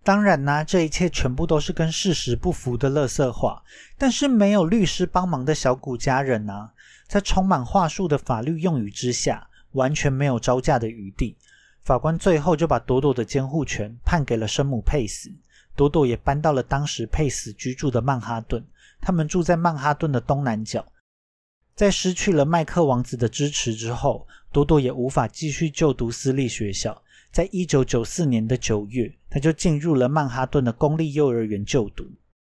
[0.04, 3.62] 当然啦，这一切全部都是跟事实不符的乐色话。
[3.98, 6.72] 但是没有律师帮忙的小谷家人啊，
[7.08, 11.38] 在充满话术的法律用语之下，完全没有招架的余地。
[11.84, 15.32] 法官最后就把朵朵的监护权判给了生母佩斯，
[15.76, 18.64] 朵朵也搬到了当时佩斯居住的曼哈顿。
[19.02, 20.86] 他们住在曼哈顿的东南角。
[21.74, 27.02] 在失去了麦克王子的支持之后，朵朵也无法继续就读私立学校。
[27.32, 32.06] 在一九九四年的九月，他就进入了曼哈顿的公立幼儿园就读。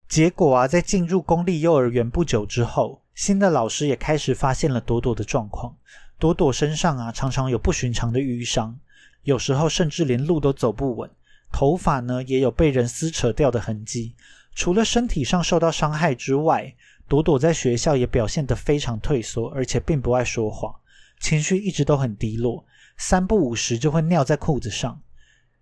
[0.08, 5.76] 结果啊，在进入公立幼儿园不久之后，新的老师也开始发现了朵朵的状况。
[6.18, 8.80] 朵朵身上啊，常常有不寻常的淤伤，
[9.24, 11.10] 有时候甚至连路都走不稳。
[11.52, 14.16] 头发呢，也有被人撕扯掉的痕迹。
[14.54, 16.76] 除了身体上受到伤害之外，
[17.08, 20.76] 朵朵在学校也表现得非常退缩，而且并不爱说话，
[21.20, 22.64] 情绪一直都很低落。
[22.98, 25.02] 三不五时就会尿在裤子上，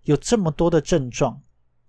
[0.04, 1.42] 有这么多的症状，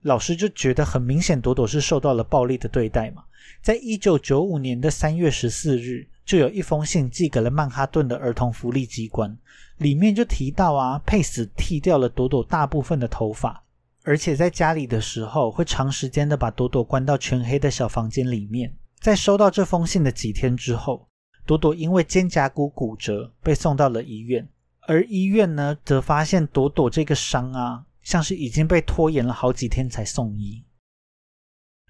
[0.02, 3.24] 老师就觉得很明显，朵朵是受到了暴力的对待嘛。
[3.62, 9.36] 在一九九五年的三月十四日，就有一封信寄给了曼哈顿的儿童福利机关，
[9.78, 13.64] 里面就提到啊，佩斯剃掉了朵朵大部分的头发，
[14.04, 18.74] 而且在家里的时候会长时间的把朵朵关到全黑的小房间里面。
[19.00, 21.08] 在收到这封信的几天之后，
[21.46, 24.48] 朵朵因为肩胛骨骨折被送到了医院。
[24.88, 30.64] 而医院呢，则发现朵朵这个伤啊，像是已经被拖延了好几天才送医。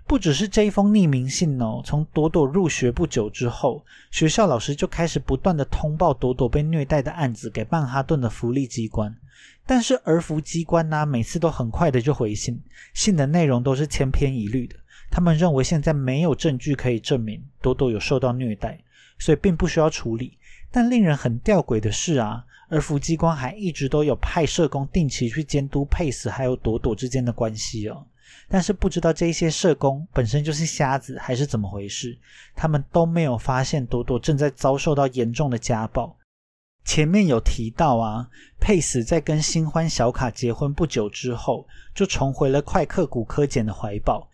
[0.08, 9.14] 不只是这一封匿名信哦，从朵朵入学不久之后，学校老师就开始不断的通报朵朵被虐待的案子给曼哈顿的福利机关。
[9.66, 12.58] 但是儿福机关呢，每次都很快的就回信，
[12.94, 14.76] 信的内容都是千篇一律的。
[15.10, 18.82] 他们认为现在没有证据可以证明朵朵有受到虐待，
[19.18, 20.38] 所以并不需要处理。
[20.70, 22.46] 但令人很吊诡的是啊。
[22.70, 28.06] 儿福机关还一直都有派社工定期去监督佩斯还有朵朵之间的关系哦。
[28.48, 32.18] 但是不知道这些社工本身就是瞎子还是怎么回事，
[32.54, 36.16] 他们都没有发现朵朵正在遭受到严重的家暴。
[36.84, 44.26] 前面有提到啊，佩斯在跟新欢小卡结婚不久之后，就重回了快克骨科检的怀抱。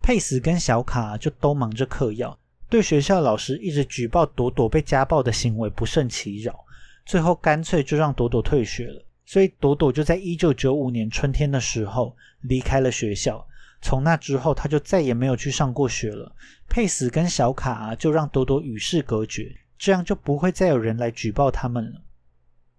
[0.00, 2.38] 佩斯跟小卡就都忙着嗑药，
[2.70, 6.64] 对学校老师一直举报朵朵被家暴的行为不胜其扰，
[7.04, 9.04] 最后干脆就让朵朵退学了。
[9.28, 13.46] 所以朵朵就在一九九五年春天的时候离开了学校。
[13.82, 16.34] 从那之后，他就再也没有去上过学了。
[16.66, 19.54] 佩斯跟小卡就让朵朵与世隔绝。
[19.76, 22.00] 这样就不会再有人来举报他们了。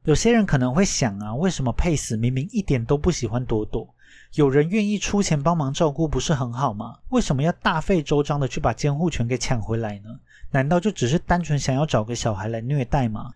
[0.06, 3.88] 有些人可能会想啊，为什么佩斯明明一点都不喜欢朵朵，
[4.34, 6.98] 有人愿意出钱帮忙照顾，不是很好吗？
[7.10, 10.20] 为什么要大费周章的去把监护权给抢回来呢？
[10.50, 13.36] 难道就只是单纯想要找个小孩来虐待吗？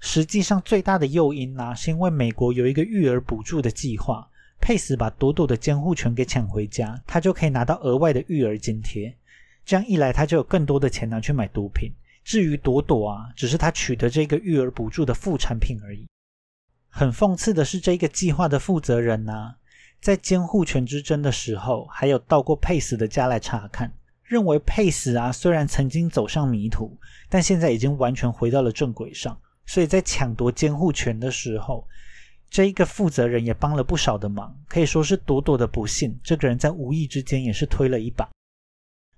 [0.00, 4.26] 实际上，最大的诱因啊，是因为美国有一个育儿补助的计划，
[4.58, 9.14] 佩斯把朵朵的监护权给抢回家，他就可以拿到额外的育儿津贴。
[9.64, 11.92] 这样一来，他就有更多的钱拿去买毒品。
[12.24, 16.06] 至于朵朵啊，只是他取得这个育儿补助的副产品而已。
[16.88, 19.54] 很讽刺的是，这个计划的负责人呢，
[20.00, 23.92] 在监护权之争的时候，还有到过佩斯的家来查看，
[24.24, 29.38] 认为佩斯啊虽然曾经走上迷途，但现在已经完全回到了正轨上。
[29.66, 31.86] 所以在抢夺监护权的时候，
[32.50, 36.18] 这一个负责人也帮了不少的忙，可以说是朵朵的不幸。
[36.22, 38.28] 这个人在无意之间也是推了一把。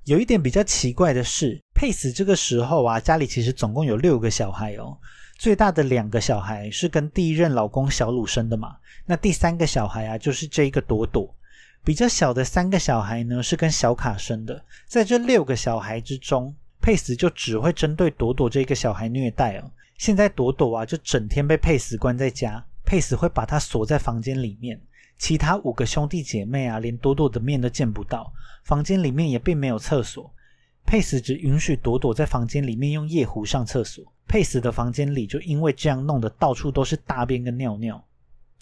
[0.05, 4.99] 有一点比较奇怪的是，佩斯这个时候啊，家里其实总共有六个小孩哦。
[5.39, 8.77] 最大的两个小孩是跟第一任老公小鲁生的嘛，
[9.07, 11.35] 那第三个小孩啊，就是这一个朵朵。
[11.85, 14.65] 比较小的三个小孩呢，是跟小卡生的。
[14.87, 19.71] 在这六个小孩之中，佩斯就只会针对朵朵这个小孩虐待哦。
[20.03, 24.81] 现在朵朵啊，就整天被佩斯关在家，佩斯会把他锁在房间里面。
[25.17, 28.33] 其他五个兄弟姐妹啊，连朵朵的面都见不到。
[28.65, 30.29] 房间里面也并没有厕所，
[30.85, 34.05] 佩斯只允许朵朵在房间里面用夜壶上厕所。
[34.27, 38.05] 佩斯的房间里就因为这样弄得到处都是大便跟尿尿。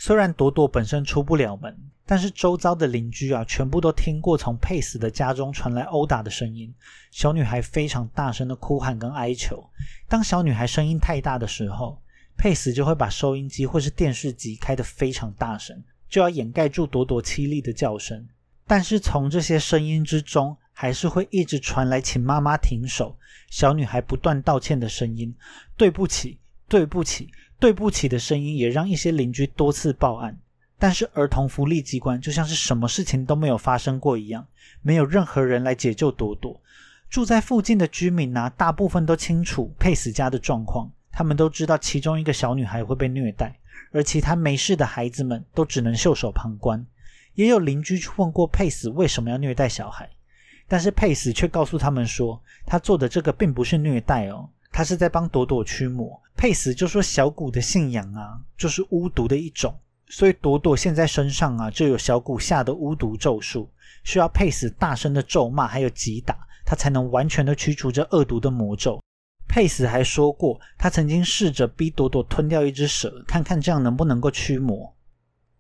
[0.03, 6.75] 虽然朵朵本身出不了门，但是周遭的邻居啊，全部都听过从佩斯的家中传来殴打的声音。
[7.11, 9.63] 小女孩非常大声的哭喊跟哀求。
[10.09, 12.01] 当小女孩声音太大的时候，
[12.39, 15.85] 佩斯就会把收音机或是电视机开得非常大声。
[16.09, 18.27] 就要掩盖住朵朵凄厉的叫声，
[18.67, 23.19] 但是从这些声音之中，还是会一直传来请妈妈停手、
[23.51, 25.37] 小女孩不断道歉的声音。
[25.77, 27.31] 对不起，对不起，
[27.61, 30.37] 对不起的声音也让一些邻居多次报案，
[30.79, 34.47] 但是儿童福利机关就像是什么事情都没有发生过一样，
[34.81, 36.59] 没有任何人来解救朵朵。
[37.11, 43.55] 住在附近的居民呢，大部分都清楚佩斯家的状况，他们都知道其中一个小女孩会被虐待。
[43.93, 46.87] 而其他没事的孩子们都只能袖手旁观。
[47.35, 50.09] 也有邻居去问过佩斯为什么要虐待小孩，
[50.69, 56.21] 但是佩斯却告诉他们说，他做的这个并不是虐待哦，他是在帮朵朵驱魔。
[56.41, 63.71] 佩斯就说小谷的信仰啊，就是巫毒的一种，所以朵朵现在身上啊就有小谷下的巫毒咒术，
[64.05, 68.99] 需要佩斯大声的咒骂还有击打，他才能完全的驱除这恶毒的魔咒。
[69.47, 74.91] 佩斯还说过，他曾经试着逼朵朵吞掉一只蛇，看看这样能不能够驱魔。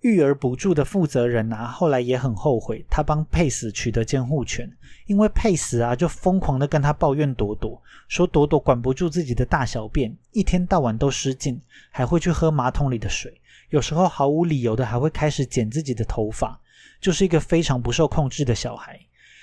[0.00, 4.70] 育儿补助的负责人啊，后来也很后悔，他帮佩斯取得监护权，
[5.06, 11.60] 因为佩斯啊就疯狂的跟他抱怨朵朵，说朵朵管不住自己的大小便，一天到晚都失禁，
[11.90, 16.60] 还会去喝马桶里的水，有时候毫无理由的还会开始剪自己的头发，
[17.00, 18.98] 就是一个非常不受控制的小孩。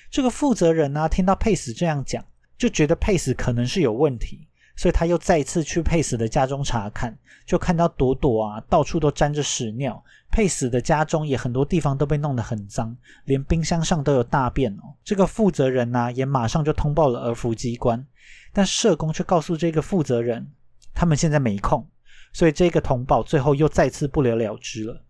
[0.09, 2.23] 这个负责人呢，听到佩斯这样讲。
[2.57, 14.93] 就觉得佩斯可能是有问题，所以他又再次去佩斯的家中查看，就看到朵朵啊到处都沾着屎尿，佩斯的家中也很多地方都被弄得很脏，连冰箱上都有大便哦。
[15.03, 18.05] 这个负责人呢也马上就通报了儿福机关，
[18.53, 20.47] 但社工却告诉这个负责人，
[20.93, 21.89] 他们现在没空，
[22.31, 25.03] 所以这个通报最后又再次不了了之了。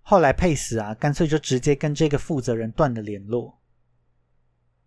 [0.00, 3.58] 后来佩斯啊干脆就直接跟这个负责人断了联络。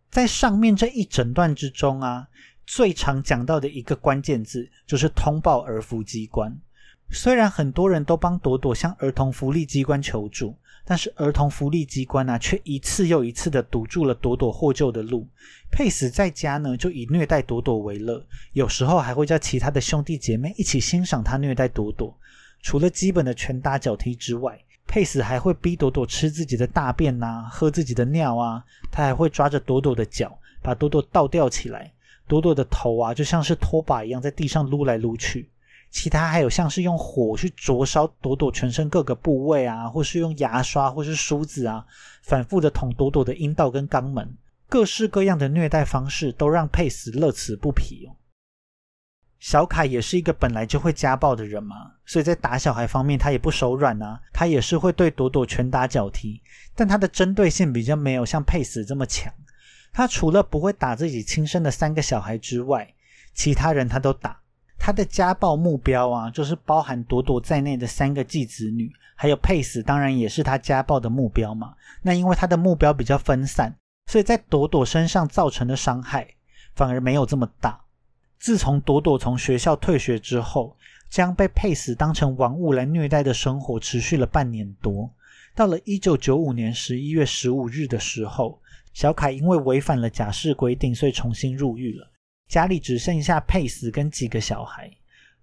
[0.09, 2.27] 在上面这一整段之中啊，
[2.65, 6.57] 最常讲到的一个关键字就是通报儿福机关。
[7.11, 15.27] 虽然很多人都帮朵朵向儿童福利机关求助，但是儿童福利机关呢，却一次又一次的堵住了朵朵获救的路。
[15.71, 22.17] 佩斯在家呢，就以虐待朵朵为乐，有时候还会叫其他的兄弟姐妹一起欣赏他虐待朵朵。
[22.63, 28.63] 除了基本的拳打脚踢之外，佩斯还会逼朵朵吃自己的大便呐，喝自己的尿啊。
[28.91, 31.91] 他还会抓着朵朵的脚，把朵朵倒吊起来。
[32.27, 35.49] 朵朵的头啊，就像是拖把一样在地上撸来撸去。
[35.91, 41.85] 其他还有像是用火去灼烧朵朵全身各个部位啊，或是用牙刷或是梳子啊，
[42.23, 44.35] 反复的捅朵朵的阴道跟肛门，
[44.67, 48.11] 各式各样的虐待方式都让佩斯乐此不疲哦。
[49.39, 56.41] 小凯也是一个本来就会家暴的人嘛，所以在打小孩方面他也不手软啊，他也是会对朵朵拳打脚踢，
[56.75, 59.31] 但他的针对性比较没有像佩斯这么强。
[59.95, 62.93] 他除了不会打自己亲生的三个小孩之外，
[63.33, 64.37] 其他人他都打。
[64.77, 71.73] 他的家暴目标啊，就是包含朵朵在内的三个继子女，还有佩斯，当然也是他家暴的目标嘛。
[72.01, 73.73] 那因为他的目标比较分散，
[74.07, 76.27] 所以在朵朵身上造成的伤害
[76.75, 77.79] 反而没有这么大。
[78.37, 80.75] 自从朵朵从学校退学之后，
[81.09, 85.09] 将被佩斯当成玩物来虐待的生活持续了半年多。
[85.55, 88.59] 到了一九九五年十一月十五日的时候，
[88.95, 92.09] 小凯因为违反了假释规定，所以重新入狱了。
[92.47, 94.89] 家里只剩下佩斯跟几个小孩。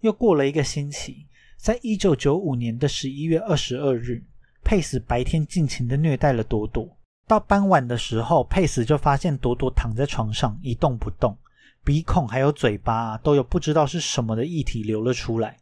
[0.00, 1.26] 又过了一个星期，
[1.58, 4.24] 在一九九五年的十一月二十二日，
[4.64, 6.96] 佩斯白天尽情的虐待了朵朵。
[7.28, 11.36] 到傍晚的时候，佩斯就发现朵朵躺在床上一动不动，
[11.84, 15.58] 鼻孔还有嘴巴都有不知道是什么的液体流了出来。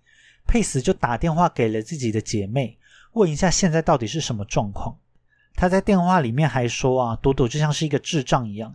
[0.46, 2.78] 佩斯就打电话给了自己的姐妹，
[3.14, 4.96] 问一下现在到底是什么状况。
[5.60, 8.74] 他在电话里面还说啊，朵朵就像是一个智障一样。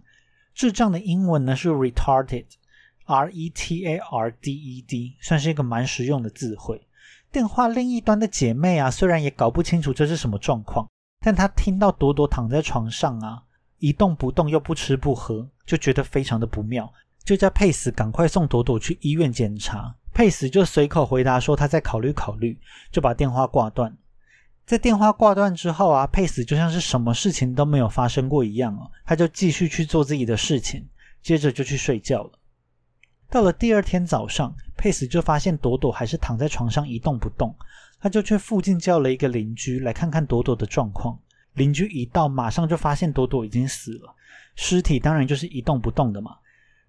[0.54, 6.88] 智障的英文呢是 retarded，R E T A R D E D，算是一个蛮实用的词汇。
[7.32, 10.88] 电话另一端的姐妹啊，虽然也搞不清楚这是什么状况，
[11.21, 13.41] 但她听到朵朵躺在床上啊，
[13.80, 16.93] 一动不动又不吃不喝，就觉得非常的不妙，
[17.24, 19.95] 就叫佩斯赶快送朵朵去医院检查。
[20.13, 22.56] 佩斯就随口回答说他在考虑考虑，
[22.91, 23.98] 就把电话挂断。
[24.65, 30.84] 在电话挂断之后啊，佩斯就像是什么事情都没有发生过一样哦，他就继续去做自己的事情，
[31.21, 32.32] 接着就去睡觉了。
[33.30, 37.56] 到了第二天早上，佩斯就发现朵朵还是躺在床上一动不动，
[37.99, 41.19] 他就去附近叫了一个邻居来看看朵朵的状况。
[41.54, 44.15] 邻居一到，马上就发现朵朵已经死了，
[44.56, 46.38] 尸体当然就是一动不动的嘛。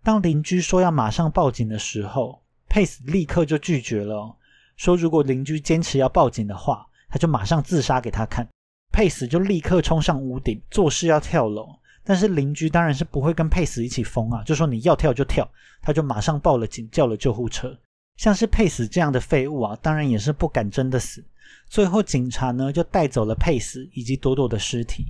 [0.03, 4.35] 当邻居说要马上报警的时候，佩斯立刻就拒绝了，
[4.79, 6.87] 说如果邻居坚持要报警的话。
[7.09, 8.47] 他就马上自杀给他看，
[8.93, 11.69] 佩斯就立刻冲上屋顶，做事要跳楼。
[12.05, 15.49] 但是邻居当然是不会跟佩斯一起疯啊，就说你要跳就跳。
[15.83, 17.77] 他就马上报了警，叫了救护车。
[18.17, 21.25] 像是佩斯这样的废物啊，当然也是不敢真的死。
[21.69, 25.07] 最后警察呢就带走了佩斯以及朵朵的尸体。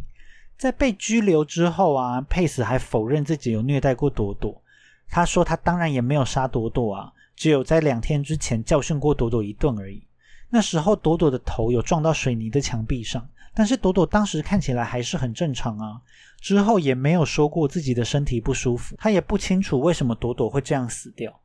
[0.56, 4.62] 在被拘留之后啊，佩斯还否认自己有虐待过朵朵。
[5.08, 10.02] 他说他当然也没有杀朵朵啊，只有在两天之前教训过朵朵一顿而已。
[10.48, 16.00] 那时候，朵朵的头有撞到水泥的墙壁上，但是朵朵当时看起来还是很正常啊。
[16.40, 21.40] 之后也没有说过自己的身体不舒服，他也不清楚为什么朵朵会这样死掉。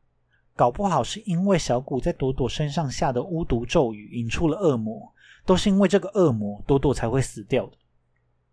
[0.55, 5.11] 搞不好是因为小谷在朵朵身上下的巫毒咒语引出了恶魔，
[5.45, 7.77] 都是因为这个恶魔，朵朵才会死掉的。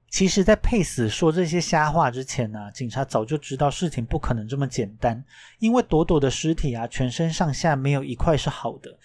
[0.08, 5.22] 其实，在佩斯说这些瞎话之前呢，警察早就知道事情不可能这么简单，
[5.58, 8.96] 因为朵朵的尸体啊，全身上下没有一块是好的。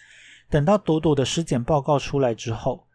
[0.54, 2.86] 等到朵朵的尸检报告出来之后，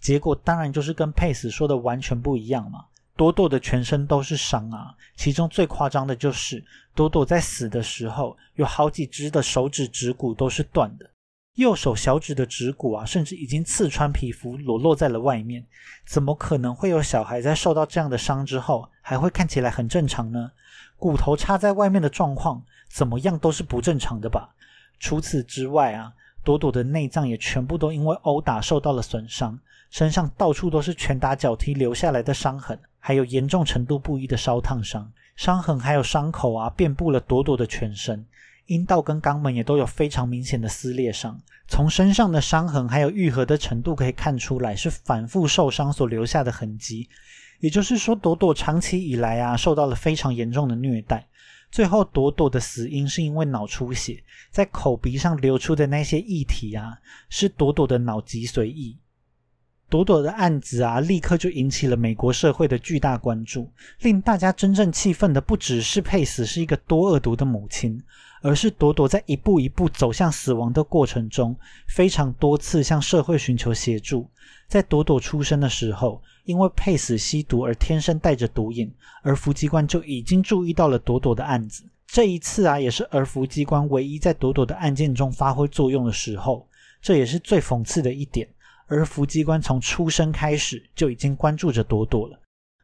[0.00, 2.86] 结果当然就是跟佩斯说的完全不一样嘛。
[3.14, 11.08] 朵朵的全身都是伤啊，其中最夸张的就是朵朵在死的时候，有好几只的手指指骨都是断的，
[11.54, 15.64] 右手小指的指骨啊，甚至已经刺穿皮肤，裸露在了外面。
[16.04, 20.50] 怎么可能会有小孩在受到这样的伤之后，还会看起来很正常呢？
[20.96, 24.52] 骨头插在外面的状况，怎么样都是不正常的吧？
[24.98, 26.12] 除此之外啊。
[26.44, 29.58] 朵朵的内脏也全部都因为殴打受到了损伤，
[29.90, 35.10] 身上到处都是拳打脚踢留下来的伤痕，还有严重程度不一的烧烫伤。
[35.34, 38.24] 伤痕还有伤口啊，遍布了朵朵的全身，
[38.66, 41.40] 阴道跟肛门也都有非常明显的撕裂伤。
[41.66, 47.08] 从身上的伤痕还有愈合的程度可以看出来，是反复受伤所留下的痕迹。
[47.60, 51.26] 也就是说，朵朵长期以来啊，受到了非常严重的虐待。
[51.74, 56.96] 最后，朵朵的死因是因为脑出血，在口鼻上流出的那些液体啊，
[57.28, 58.96] 是朵朵的脑脊髓液。
[59.94, 63.70] 朵朵的案子啊，立刻就引起了美国社会的巨大关注。
[64.00, 68.02] 令大家真正气愤的，不只是佩斯是一个多恶毒的母亲，
[68.42, 71.54] 而是朵朵在一步一步走向死亡的过程中，
[71.86, 74.28] 非常多次向社会寻求协助。
[74.66, 76.20] 在朵朵出生的时候。
[76.44, 78.92] 因为佩斯吸毒而天生带着毒瘾，
[79.22, 81.84] 而福机关就已经注意到了朵朵的案子。
[82.06, 86.66] 这一次啊，也是儿福机关唯一在朵朵的案件中发挥作用的时候。
[87.00, 88.46] 这也是最讽刺的一点：
[88.86, 92.38] 而福机关从出生开始就已经关注着朵朵了，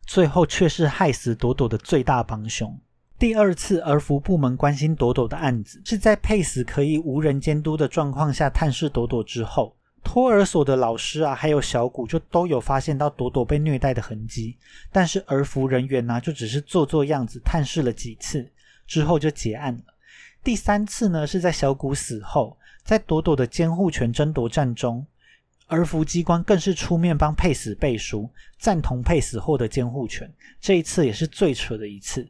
[0.06, 2.78] 最后却是害死朵朵的最大帮凶。
[3.18, 14.56] 第二次儿福部门关心朵朵的案子，是在佩斯可以无人监督的状况下探视朵朵之后，托儿所的老师啊，还有小谷就都有发现到朵朵被虐待的痕迹，
[14.90, 18.50] 但是儿福人员呢，就只是做做样子探视了几次，
[18.86, 19.82] 之后就结案了。
[20.42, 25.06] 第三次呢，是在小谷死后，在朵朵的监护权争夺战中，
[25.70, 30.30] 儿福机关更是出面帮佩斯背书，赞同佩斯获得监护权。
[30.60, 32.28] 这一次也是最扯的一次。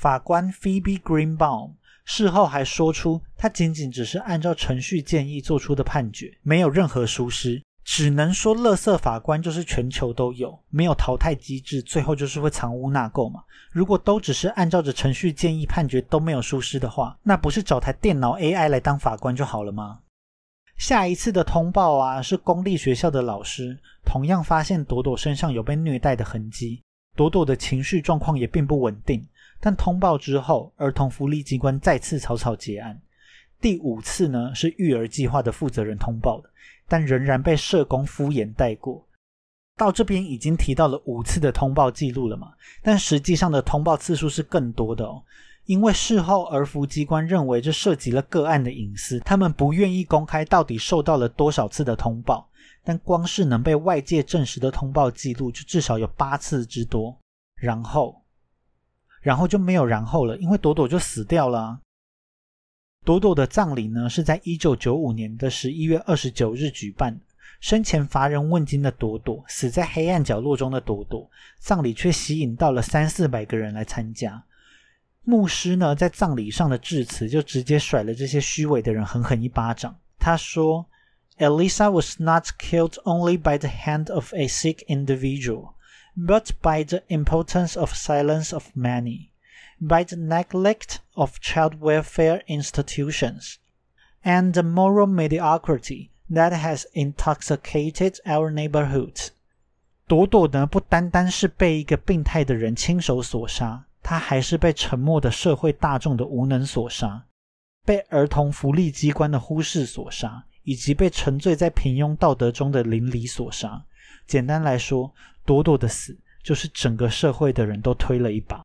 [0.00, 1.72] 法官 Phoebe Greenbaum
[2.04, 7.62] 事后还说出，他仅仅只是按照程序建议做出的判决，没有任何疏失。
[7.82, 13.44] 只能说，乐色法官就是全球都有，没有淘汰机制，最后就是会藏污纳垢嘛。
[13.70, 20.00] 如果都只是按照着程序建议判决，都没有疏失的话，那不是找台电脑 AI 来当法官就好了吗？
[20.76, 26.82] 下一次的通报啊，是公立学校的老师同样发现朵朵身上有被虐待的痕迹，
[27.16, 29.26] 朵朵的情绪状况也并不稳定。
[29.58, 33.00] 但通报之后，儿童福利机关再次草草结案。
[33.58, 36.50] 第五次呢，是育儿计划的负责人通报的，
[36.86, 39.02] 但仍然被社工敷衍带过。
[39.78, 42.52] 到这边已经提到了五次的通报记录了嘛？
[42.82, 45.22] 但实际上的通报次数是更多的哦，
[45.66, 52.48] 因为事后儿福机关认为这涉及了个案的隐私，他们不愿意公开到底受到了多少次的通报。
[52.82, 57.18] 但光是能被外界证实的通报记录，就至少有八次之多。
[57.56, 58.22] 然后。
[59.22, 61.80] 然后就没有然后了，因为朵朵就死掉了。
[63.04, 67.20] 朵朵的葬礼呢，是在一九九五年的十一月二十九日举办。
[67.58, 74.40] 生前乏人问津的朵朵，死在黑暗角落中的朵朵，葬礼却吸引到了三四百个人来参加。
[75.25, 79.95] 牧师呢，在葬礼上的致辞就直接甩了这些虚伪的人狠狠一巴掌。
[80.19, 80.85] 他说：“
[81.37, 85.73] Elisa was not killed only by the hand of a sick individual。”
[86.13, 89.31] but by the importance of silence of many,
[89.79, 93.55] by the neglect of child welfare institutions,
[94.21, 99.31] and the moral mediocrity that has intoxicated our neighborhood.
[100.05, 107.26] 朵朵呢，不单单是被一个病态的人亲手所杀， 他还是被沉默的社会大众的无能所杀，
[107.84, 113.84] 被儿童福利机关的忽视所杀，以及被沉醉在平庸道德中的邻里所杀。
[114.24, 115.12] 简单来说，
[115.44, 118.62] 朵朵的死就是整个社会的人都推了一把。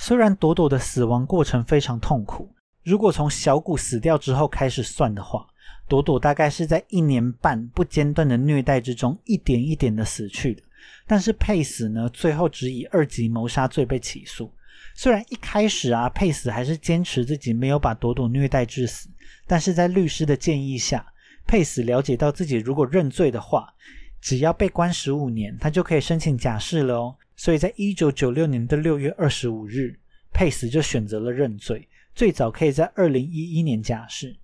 [0.00, 2.52] 虽然朵朵的死亡过程非常痛苦，
[2.82, 5.46] 如果从小谷死掉之后开始算的话，
[5.86, 10.62] 朵朵大概是在一年半不间断的虐待之中一点一点的死去的。
[11.06, 14.52] 但是佩斯呢，最后只以二级谋杀罪被起诉。
[14.96, 19.10] 虽然一开始啊，佩斯还是坚持自己没有把朵朵虐待致死，
[19.46, 21.06] 但是在律师的建议下，
[21.46, 23.72] 佩斯了解到自己如果认罪的话。
[24.18, 27.14] 只要被关十五年，他就可以申请假释了哦。
[27.36, 29.96] 所以在一九九六年的六月二十五日，
[30.32, 34.34] 佩斯就选择了认罪，最早可以在二零一一年假释。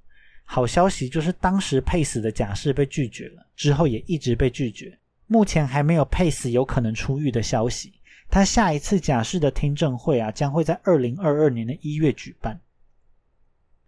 [0.44, 4.96] 好消息就是当时佩斯的假释被拒绝了，之后也一直被拒绝。
[5.26, 7.94] 目前还没有佩斯有可能出狱的消息。
[8.32, 12.58] 他下一次假释的听证会啊，将会在二零二二年的一月举办。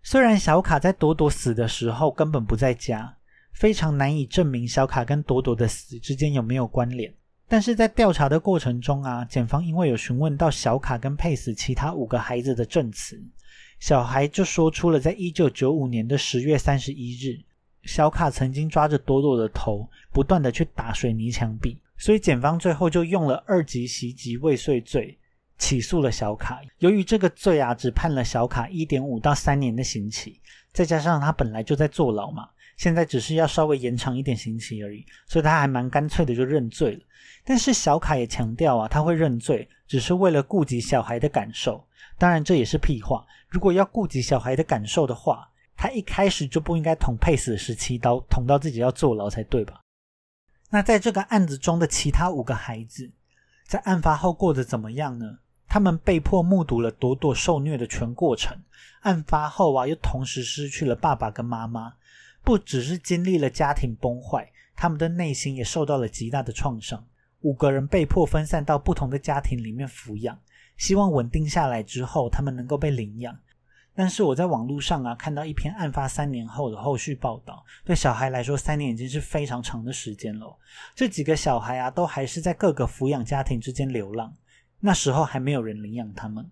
[0.03, 3.17] 虽然小卡在朵朵死的时候根本不在家。
[3.55, 7.15] 非常难以证明小卡跟朵朵的死之间有没有关联，
[7.47, 13.17] 但是在调查的过程中啊，检方因为有询问到小卡跟佩斯其他五个孩子的证词，
[13.79, 17.39] 小孩就说出了在一九九五年的十月三十一日，
[17.85, 25.19] 小卡曾经抓着朵朵的头，不断的去打水泥墙壁，所以检方最后就用了二级袭击未遂罪
[25.59, 26.61] 起诉了小卡。
[26.79, 30.41] 由于这个罪啊，只判了小卡一点五到三年的刑期，
[30.73, 32.49] 再加上他本来就在坐牢嘛。
[32.77, 37.01] 现在只是要稍微延长一点刑期而已，所以他还蛮干脆的就认罪了。
[37.45, 41.87] 但是小卡也强调啊，他会认罪只是为了顾及小孩的感受。
[42.19, 43.25] 当然这也是屁话。
[43.49, 49.81] 如果要顾及小孩的感受的话，他一开始就不应该捅佩斯十七刀，捅到自己要坐牢才对吧？
[50.75, 53.09] 那在这个案子中的其他五个孩子，
[53.65, 55.39] 在案发后过得怎么样呢？
[55.69, 58.61] 他们被迫目睹了朵朵受虐的全过程。
[59.03, 61.95] 案发后啊，又同时失去了爸爸跟妈妈。
[62.43, 67.07] 不只是经历了家庭崩坏，他们的内心也受到了极大的创伤。
[67.43, 70.37] 五个人被迫分散到不同的家庭里面抚养，
[70.77, 73.39] 希望稳定下来之后，他们能够被领养。
[73.97, 80.59] 但是我在网络上啊看到一篇案发三年后的后续报道，对小孩来说，三年已经是非常长的时间了。
[80.95, 84.35] 这几个小孩啊，都还是在各个抚养家庭之间流浪，
[84.81, 86.51] 那时候还没有人领养他们。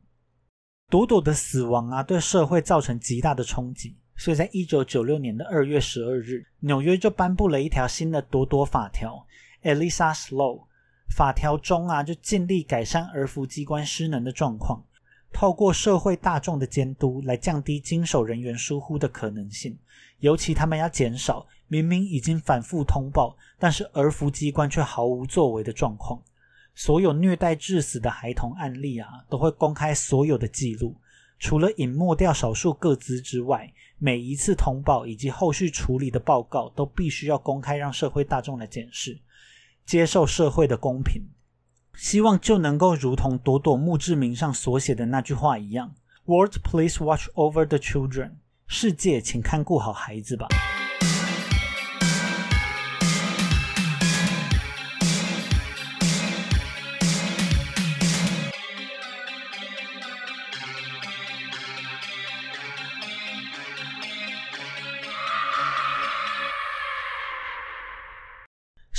[0.88, 3.96] 朵朵的死亡啊，对社会造成极大的冲击。
[4.14, 9.26] 所以在一九九六年的二月十二日，纽约就颁布了一条新的朵朵法条
[9.62, 10.66] （Elisa's Law）。
[11.08, 14.84] 法条中啊，就尽力改善儿福机关失能的状况，
[15.32, 19.76] 透过社会大众的监督来降低经手人员疏忽的可能性，
[20.20, 26.22] 尤其他们要减少明明已经反复通报，但是儿福机关却毫无作为的状况。
[26.74, 30.94] 所有虐待致死的孩童案例啊，都会公开所有的记录，
[31.38, 39.18] 除了隐没掉少数个资之外，每一次通报以及后续处理的报告都必须要公开，让社会大众来检视，
[39.84, 41.22] 接受社会的公平。
[41.94, 48.32] 希望就能够如同朵朵墓志铭上所写的那句话一样：“World, please watch over the children。”
[48.66, 50.48] 世界，请看顾好孩子吧。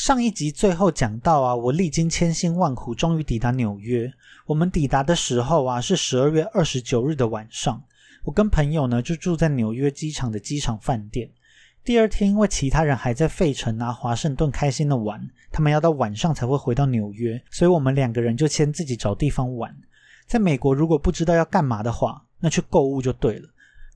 [0.04, 4.12] 上一集最后讲到啊，我历经千辛万苦，终于抵达纽约。
[4.46, 7.82] 我们抵达的时候啊，是十二月二十九日的晚上。
[8.26, 11.32] 我跟朋友呢就住在纽约机场的机场饭店。
[11.86, 19.74] 第二天，因为其他人还在费城啊、华盛顿开心的玩，他们要到晚上才会回到纽约，所以我们两个人就先自己找地方玩。
[20.28, 23.48] 在美国，如果不知道要干嘛的话，那去购物就对了。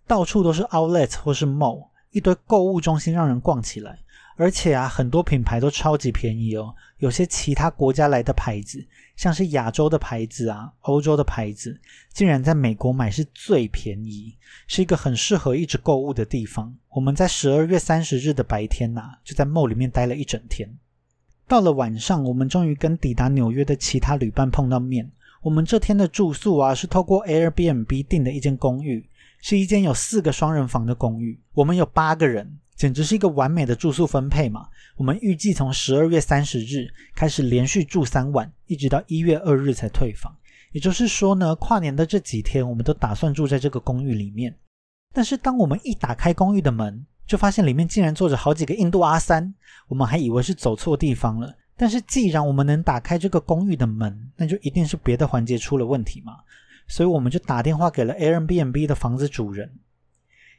[0.07, 3.99] 到处都是 Outlet 或是 Mall，一堆购物中心让人逛起来。
[4.37, 6.73] 而且啊，很多品牌都超级便宜哦。
[6.99, 8.85] 有些其他国家来的牌子，
[9.15, 11.79] 像是亚洲的牌子啊、欧洲的牌子，
[12.13, 14.35] 竟然在美国买是最便宜，
[14.67, 16.73] 是一个很适合一直购物的地方。
[16.89, 20.69] 我们在十二月三十日的白天呐，就在 mall 里面待了一整天。
[21.47, 25.11] 到了晚上，我们终于跟抵达纽约的其他旅伴碰到面。
[25.41, 29.07] 我们这天的住宿啊，是透过 Airbnb 订的一间公寓，
[29.41, 31.39] 是一间有四个双人房的公寓。
[31.53, 32.59] 我们有八个人。
[32.77, 34.67] 简直是一个完美的住宿分配嘛！
[34.97, 40.31] 我们预计从十二月三十日开始连续住三晚，一直到一月二日才退房。
[40.73, 44.55] 也就是说呢，跨年的这几天，我们都打算住在这个公寓里面。
[45.11, 49.51] 但是当我们一打开公寓的门，就发现里面竟然坐着好几个印度阿三，
[49.87, 51.51] 我们还以为是走错地方了。
[51.75, 56.33] 但是既然我们能打开这个公寓的门，那就一定是别的环节出了问题嘛。
[56.87, 59.79] 所以我们就打电话给了 Airbnb 的房子主人，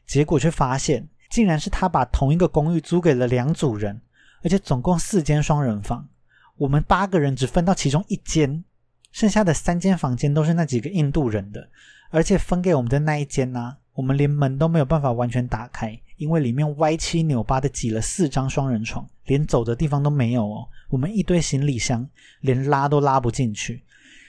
[0.05, 1.09] 结果却发现。
[1.29, 4.01] 竟然是他把同一个公寓租给了两组人，
[4.43, 6.09] 而且总共四间双人房。
[6.57, 8.65] 我们八个人只分到其中一间，
[9.13, 11.69] 剩下的三间房间都是那几个印度人的。
[12.11, 20.67] 而且分给我们的那一间呢，我们连门都没有办法完全打开，因为里面歪七扭八的挤了四张双人床，连走的地方都没有哦。
[20.89, 22.09] 我们一堆行李箱，
[22.41, 23.85] 连拉都拉不进去。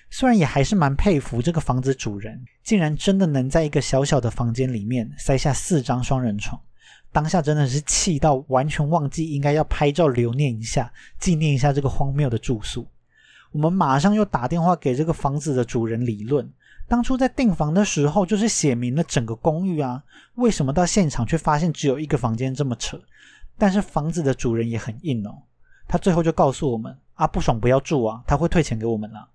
[0.10, 6.60] 虽然也还是蛮佩服这个房子主人，竟然真的能在一个小小的房间里面塞下四张双人床。
[7.12, 12.88] 当下真的是气到完全忘记应该要拍照留念一下，纪念一下这个荒谬的住宿。
[13.52, 16.48] 我们马上又打电话给这个房子的主人理论，
[16.88, 20.04] 当初在订房的时候就是写明了整个公寓啊，
[20.36, 23.02] 为什么到现场却发现只有一个房间这么扯？
[23.58, 25.44] 但是房子的主人也很硬哦，
[25.88, 29.28] 他最后就告诉我们啊，不爽不要住啊，他会退钱给我们了。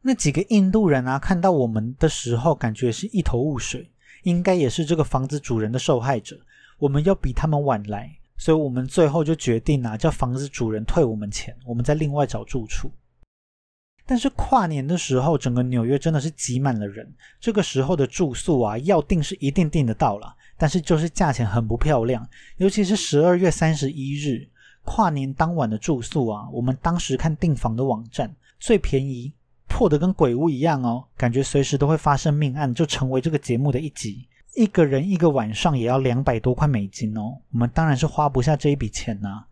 [0.00, 3.90] 那几个印度人啊，看到我们的时候感觉是一头雾水，
[4.22, 6.40] 应该也是这个房子主人的受害者。
[6.78, 12.90] 我们要比他们晚来，所以我们最后就决定啊，叫房子主人退我们钱，我们再另外找住处。
[14.06, 17.10] 但是跨年的时候，整个纽约真的是挤满了人，
[17.40, 24.46] 这个时候的住宿啊，要订是一定订得到了，但是就是价钱很不漂亮，尤其是十二月三十一日
[24.84, 29.32] 跨年当晚的住宿啊，我们当时看订房的网站，最便宜
[29.68, 34.28] 破的跟鬼屋一样哦，感觉随时都会发生命案，就成为这个节目的一集。
[34.54, 39.44] 一个人一个晚上也要两百多块美金哦，我们当然是花不下这一笔钱呐。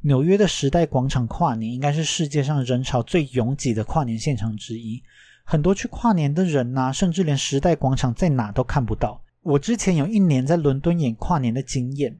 [0.00, 5.02] 纽约的时代广场跨年应该是世界上人潮最拥挤的跨年现场之一，
[5.44, 9.20] 很多去跨年的人呐，甚至连时代广场在哪都看不到。
[9.42, 12.16] 我之前有一年在伦敦演跨年的经验，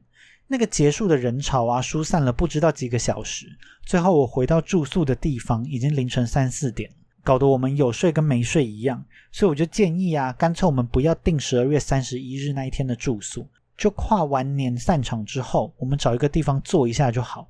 [0.47, 3.47] 那个结束的人潮啊，疏散了不知道几个小时，
[3.83, 6.89] 最后我回到住宿的地方已经凌晨三四点。
[7.27, 9.03] 搞得我们有睡跟没睡一样，
[9.33, 17.49] 所以我就建议啊，干脆我们不要定十二月三十一日那一天的住宿，就跨完年散场之后，我们找一个地方坐一下就好。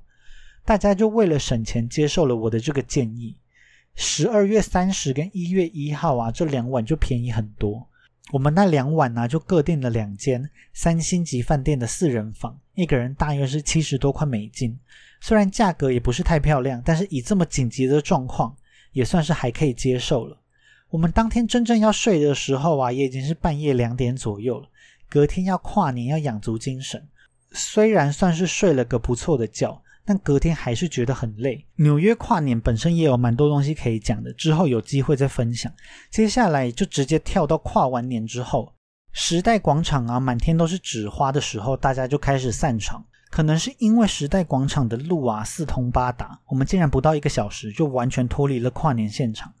[0.64, 3.36] 大家就为了省钱，接受了我的这个建议。
[3.94, 7.86] 十二月三十跟一月一号啊，这两晚就便宜很多。
[8.32, 14.76] 我们那两晚呢，就各订了两间三星级饭店的四人房，一个人大约是七十多块美金。
[15.20, 18.56] 虽然价格也不是太漂亮，但是以这么紧急的状况。
[18.98, 20.36] 也算是还可以接受了。
[20.90, 24.66] 我们当天真正要睡的时候啊，也已经是半夜两点左右了。
[25.08, 27.06] 隔天要跨年，要养足精神。
[27.52, 31.64] 虽然算是睡了个不错的觉，但隔天还是觉得很累。
[31.76, 35.72] 纽约跨年本身也有蛮多东西可以讲的，之后有机会再分享。
[36.10, 38.74] 接下来就直接跳到跨完年之后，
[39.12, 43.04] 时代广场啊，满天都是纸花的时候，大家就开始散场。
[43.30, 49.52] 可能是因为时代广场的路啊四通八达，我们竟然不到一个小时就完全脱离了跨年现场。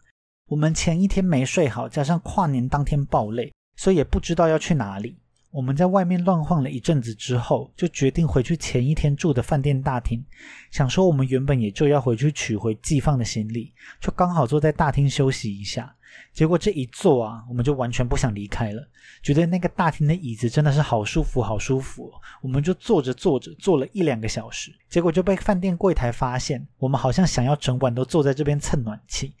[0.48, 5.18] 我们前一天没睡好，加上跨年当天爆累，所以也不知道要去哪里。
[5.50, 10.22] 我们在外面乱晃了一阵子之后，就决定回去前一天住的饭店大厅，
[10.70, 15.94] 想说我们原本也就要回去取回寄放的行李，就刚好坐在大厅休息一下。
[16.32, 18.86] 结果这一坐啊，我们就完全不想离开了，
[19.22, 22.12] 觉得那个大厅的椅子真的是好舒服，好舒服。
[22.40, 29.34] 我们就坐着坐着坐了一两个小时，结果就被饭店柜台发现，我们好像想要整晚都坐在这边蹭暖气，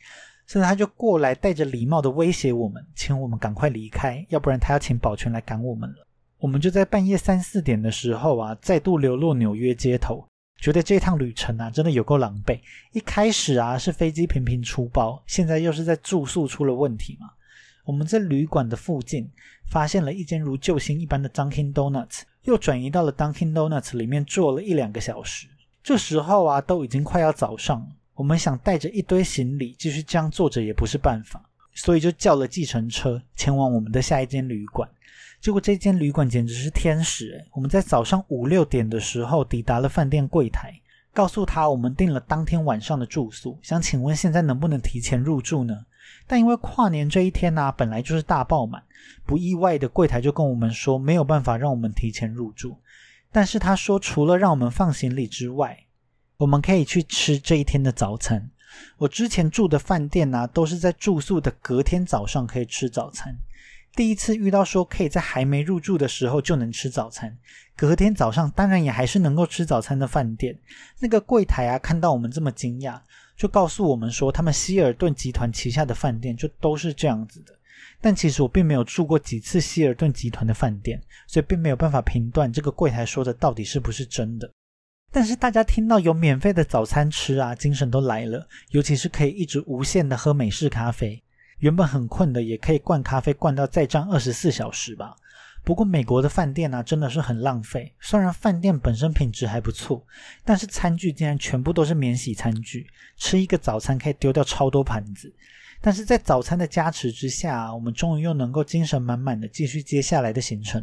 [0.46, 6.06] 所以他就过来带着礼貌的威胁我们，请我们赶快离开，要不然他要请保全来赶我们了。
[6.38, 10.26] 我们就在半夜三四点的时候啊，再度流落纽约街头，
[10.58, 12.58] 觉得这趟旅程啊，真的有够狼狈。
[12.92, 17.30] 一开始啊，是飞机频频出包，现在又是在住宿出了问题嘛。
[17.84, 19.30] 我们在旅馆的附近
[19.70, 25.46] 发现了一间如救星一般的 Dunkin Donuts，又转移到了 Dunkin Donuts 里面坐了一两个小时。
[25.82, 31.42] 这时候啊，都已经快要早上，我们想带着一堆行李继续这样坐着也不是办法，
[31.72, 34.90] 所以就叫了计程车前往我们的下一间旅馆。
[35.40, 37.44] 结果这间旅馆简直是天使！
[37.52, 40.74] 我们在早上五六点的时候抵达了饭店柜台，
[41.14, 45.86] 告诉他我们订了当天晚上的住宿，想请问现在能不能提前入住呢？
[46.26, 48.82] 但因为跨年这一天呢，本来就是大爆满，
[49.24, 52.76] 不意外的柜台就跟我们说没有办法让我们提前入住。
[53.30, 55.84] 但是他说除了让我们放行李之外，
[56.38, 58.50] 我们可以去吃这一天的早餐。
[58.96, 63.36] 我之前住的饭店呢，都是在住宿的隔天早上可以吃早餐。
[63.98, 67.36] 第一次遇到说可以在还没入住的时候就能吃早餐，
[67.76, 70.56] 隔天早上当然也还是能够吃早餐的饭店。
[71.00, 73.00] 那个柜台啊，看到我们这么惊讶，
[73.36, 77.52] 就告诉我们说，他们希尔顿集团旗下的饭店就都是这样子的。
[78.00, 84.48] 但其实我并没有住过几次希尔顿集团的饭店，所以并没有办法评断这个柜台说的到底是不是真的。
[85.10, 91.20] 但是大家听到有免费的早餐吃啊，精神都来了，尤其是可以一直无限的喝美式咖啡。
[91.58, 95.16] 原本很困的，也可以灌咖啡灌到再胀二十四小时吧。
[95.64, 97.92] 不过美国的饭店呢，真的是很浪费。
[98.00, 100.02] 虽然饭店本身品质还不错，
[100.44, 102.86] 但是餐具竟然全部都是免洗餐具，
[103.16, 105.30] 吃一个早餐可以丢掉超多盘子。
[105.80, 110.82] 但是在早餐的加持之下，我们终于又能够精神满满的继续接下来的行程。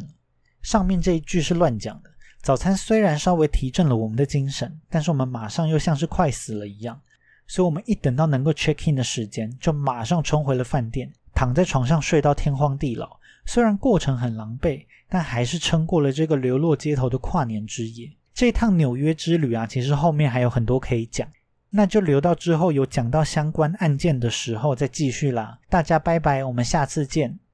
[0.62, 2.10] 上面这一句是乱讲的。
[2.40, 7.00] 早餐虽然稍微提振了我们的精神，但是我们马上又像是快死了一样。
[7.46, 13.18] 所以，我们一等到能够 check in 的时间，就马上冲回了饭店，躺在床上睡到天荒地老。
[13.46, 18.10] 虽然过程很狼狈，但还是撑过了这个流落街头的跨年之夜。
[18.34, 21.26] 这趟纽约之旅啊，其实后面还有很多可以讲，
[21.70, 25.58] 那就留到之后有讲到相关案件的时候再继续啦。
[25.68, 27.38] 大家拜拜，我们下次见。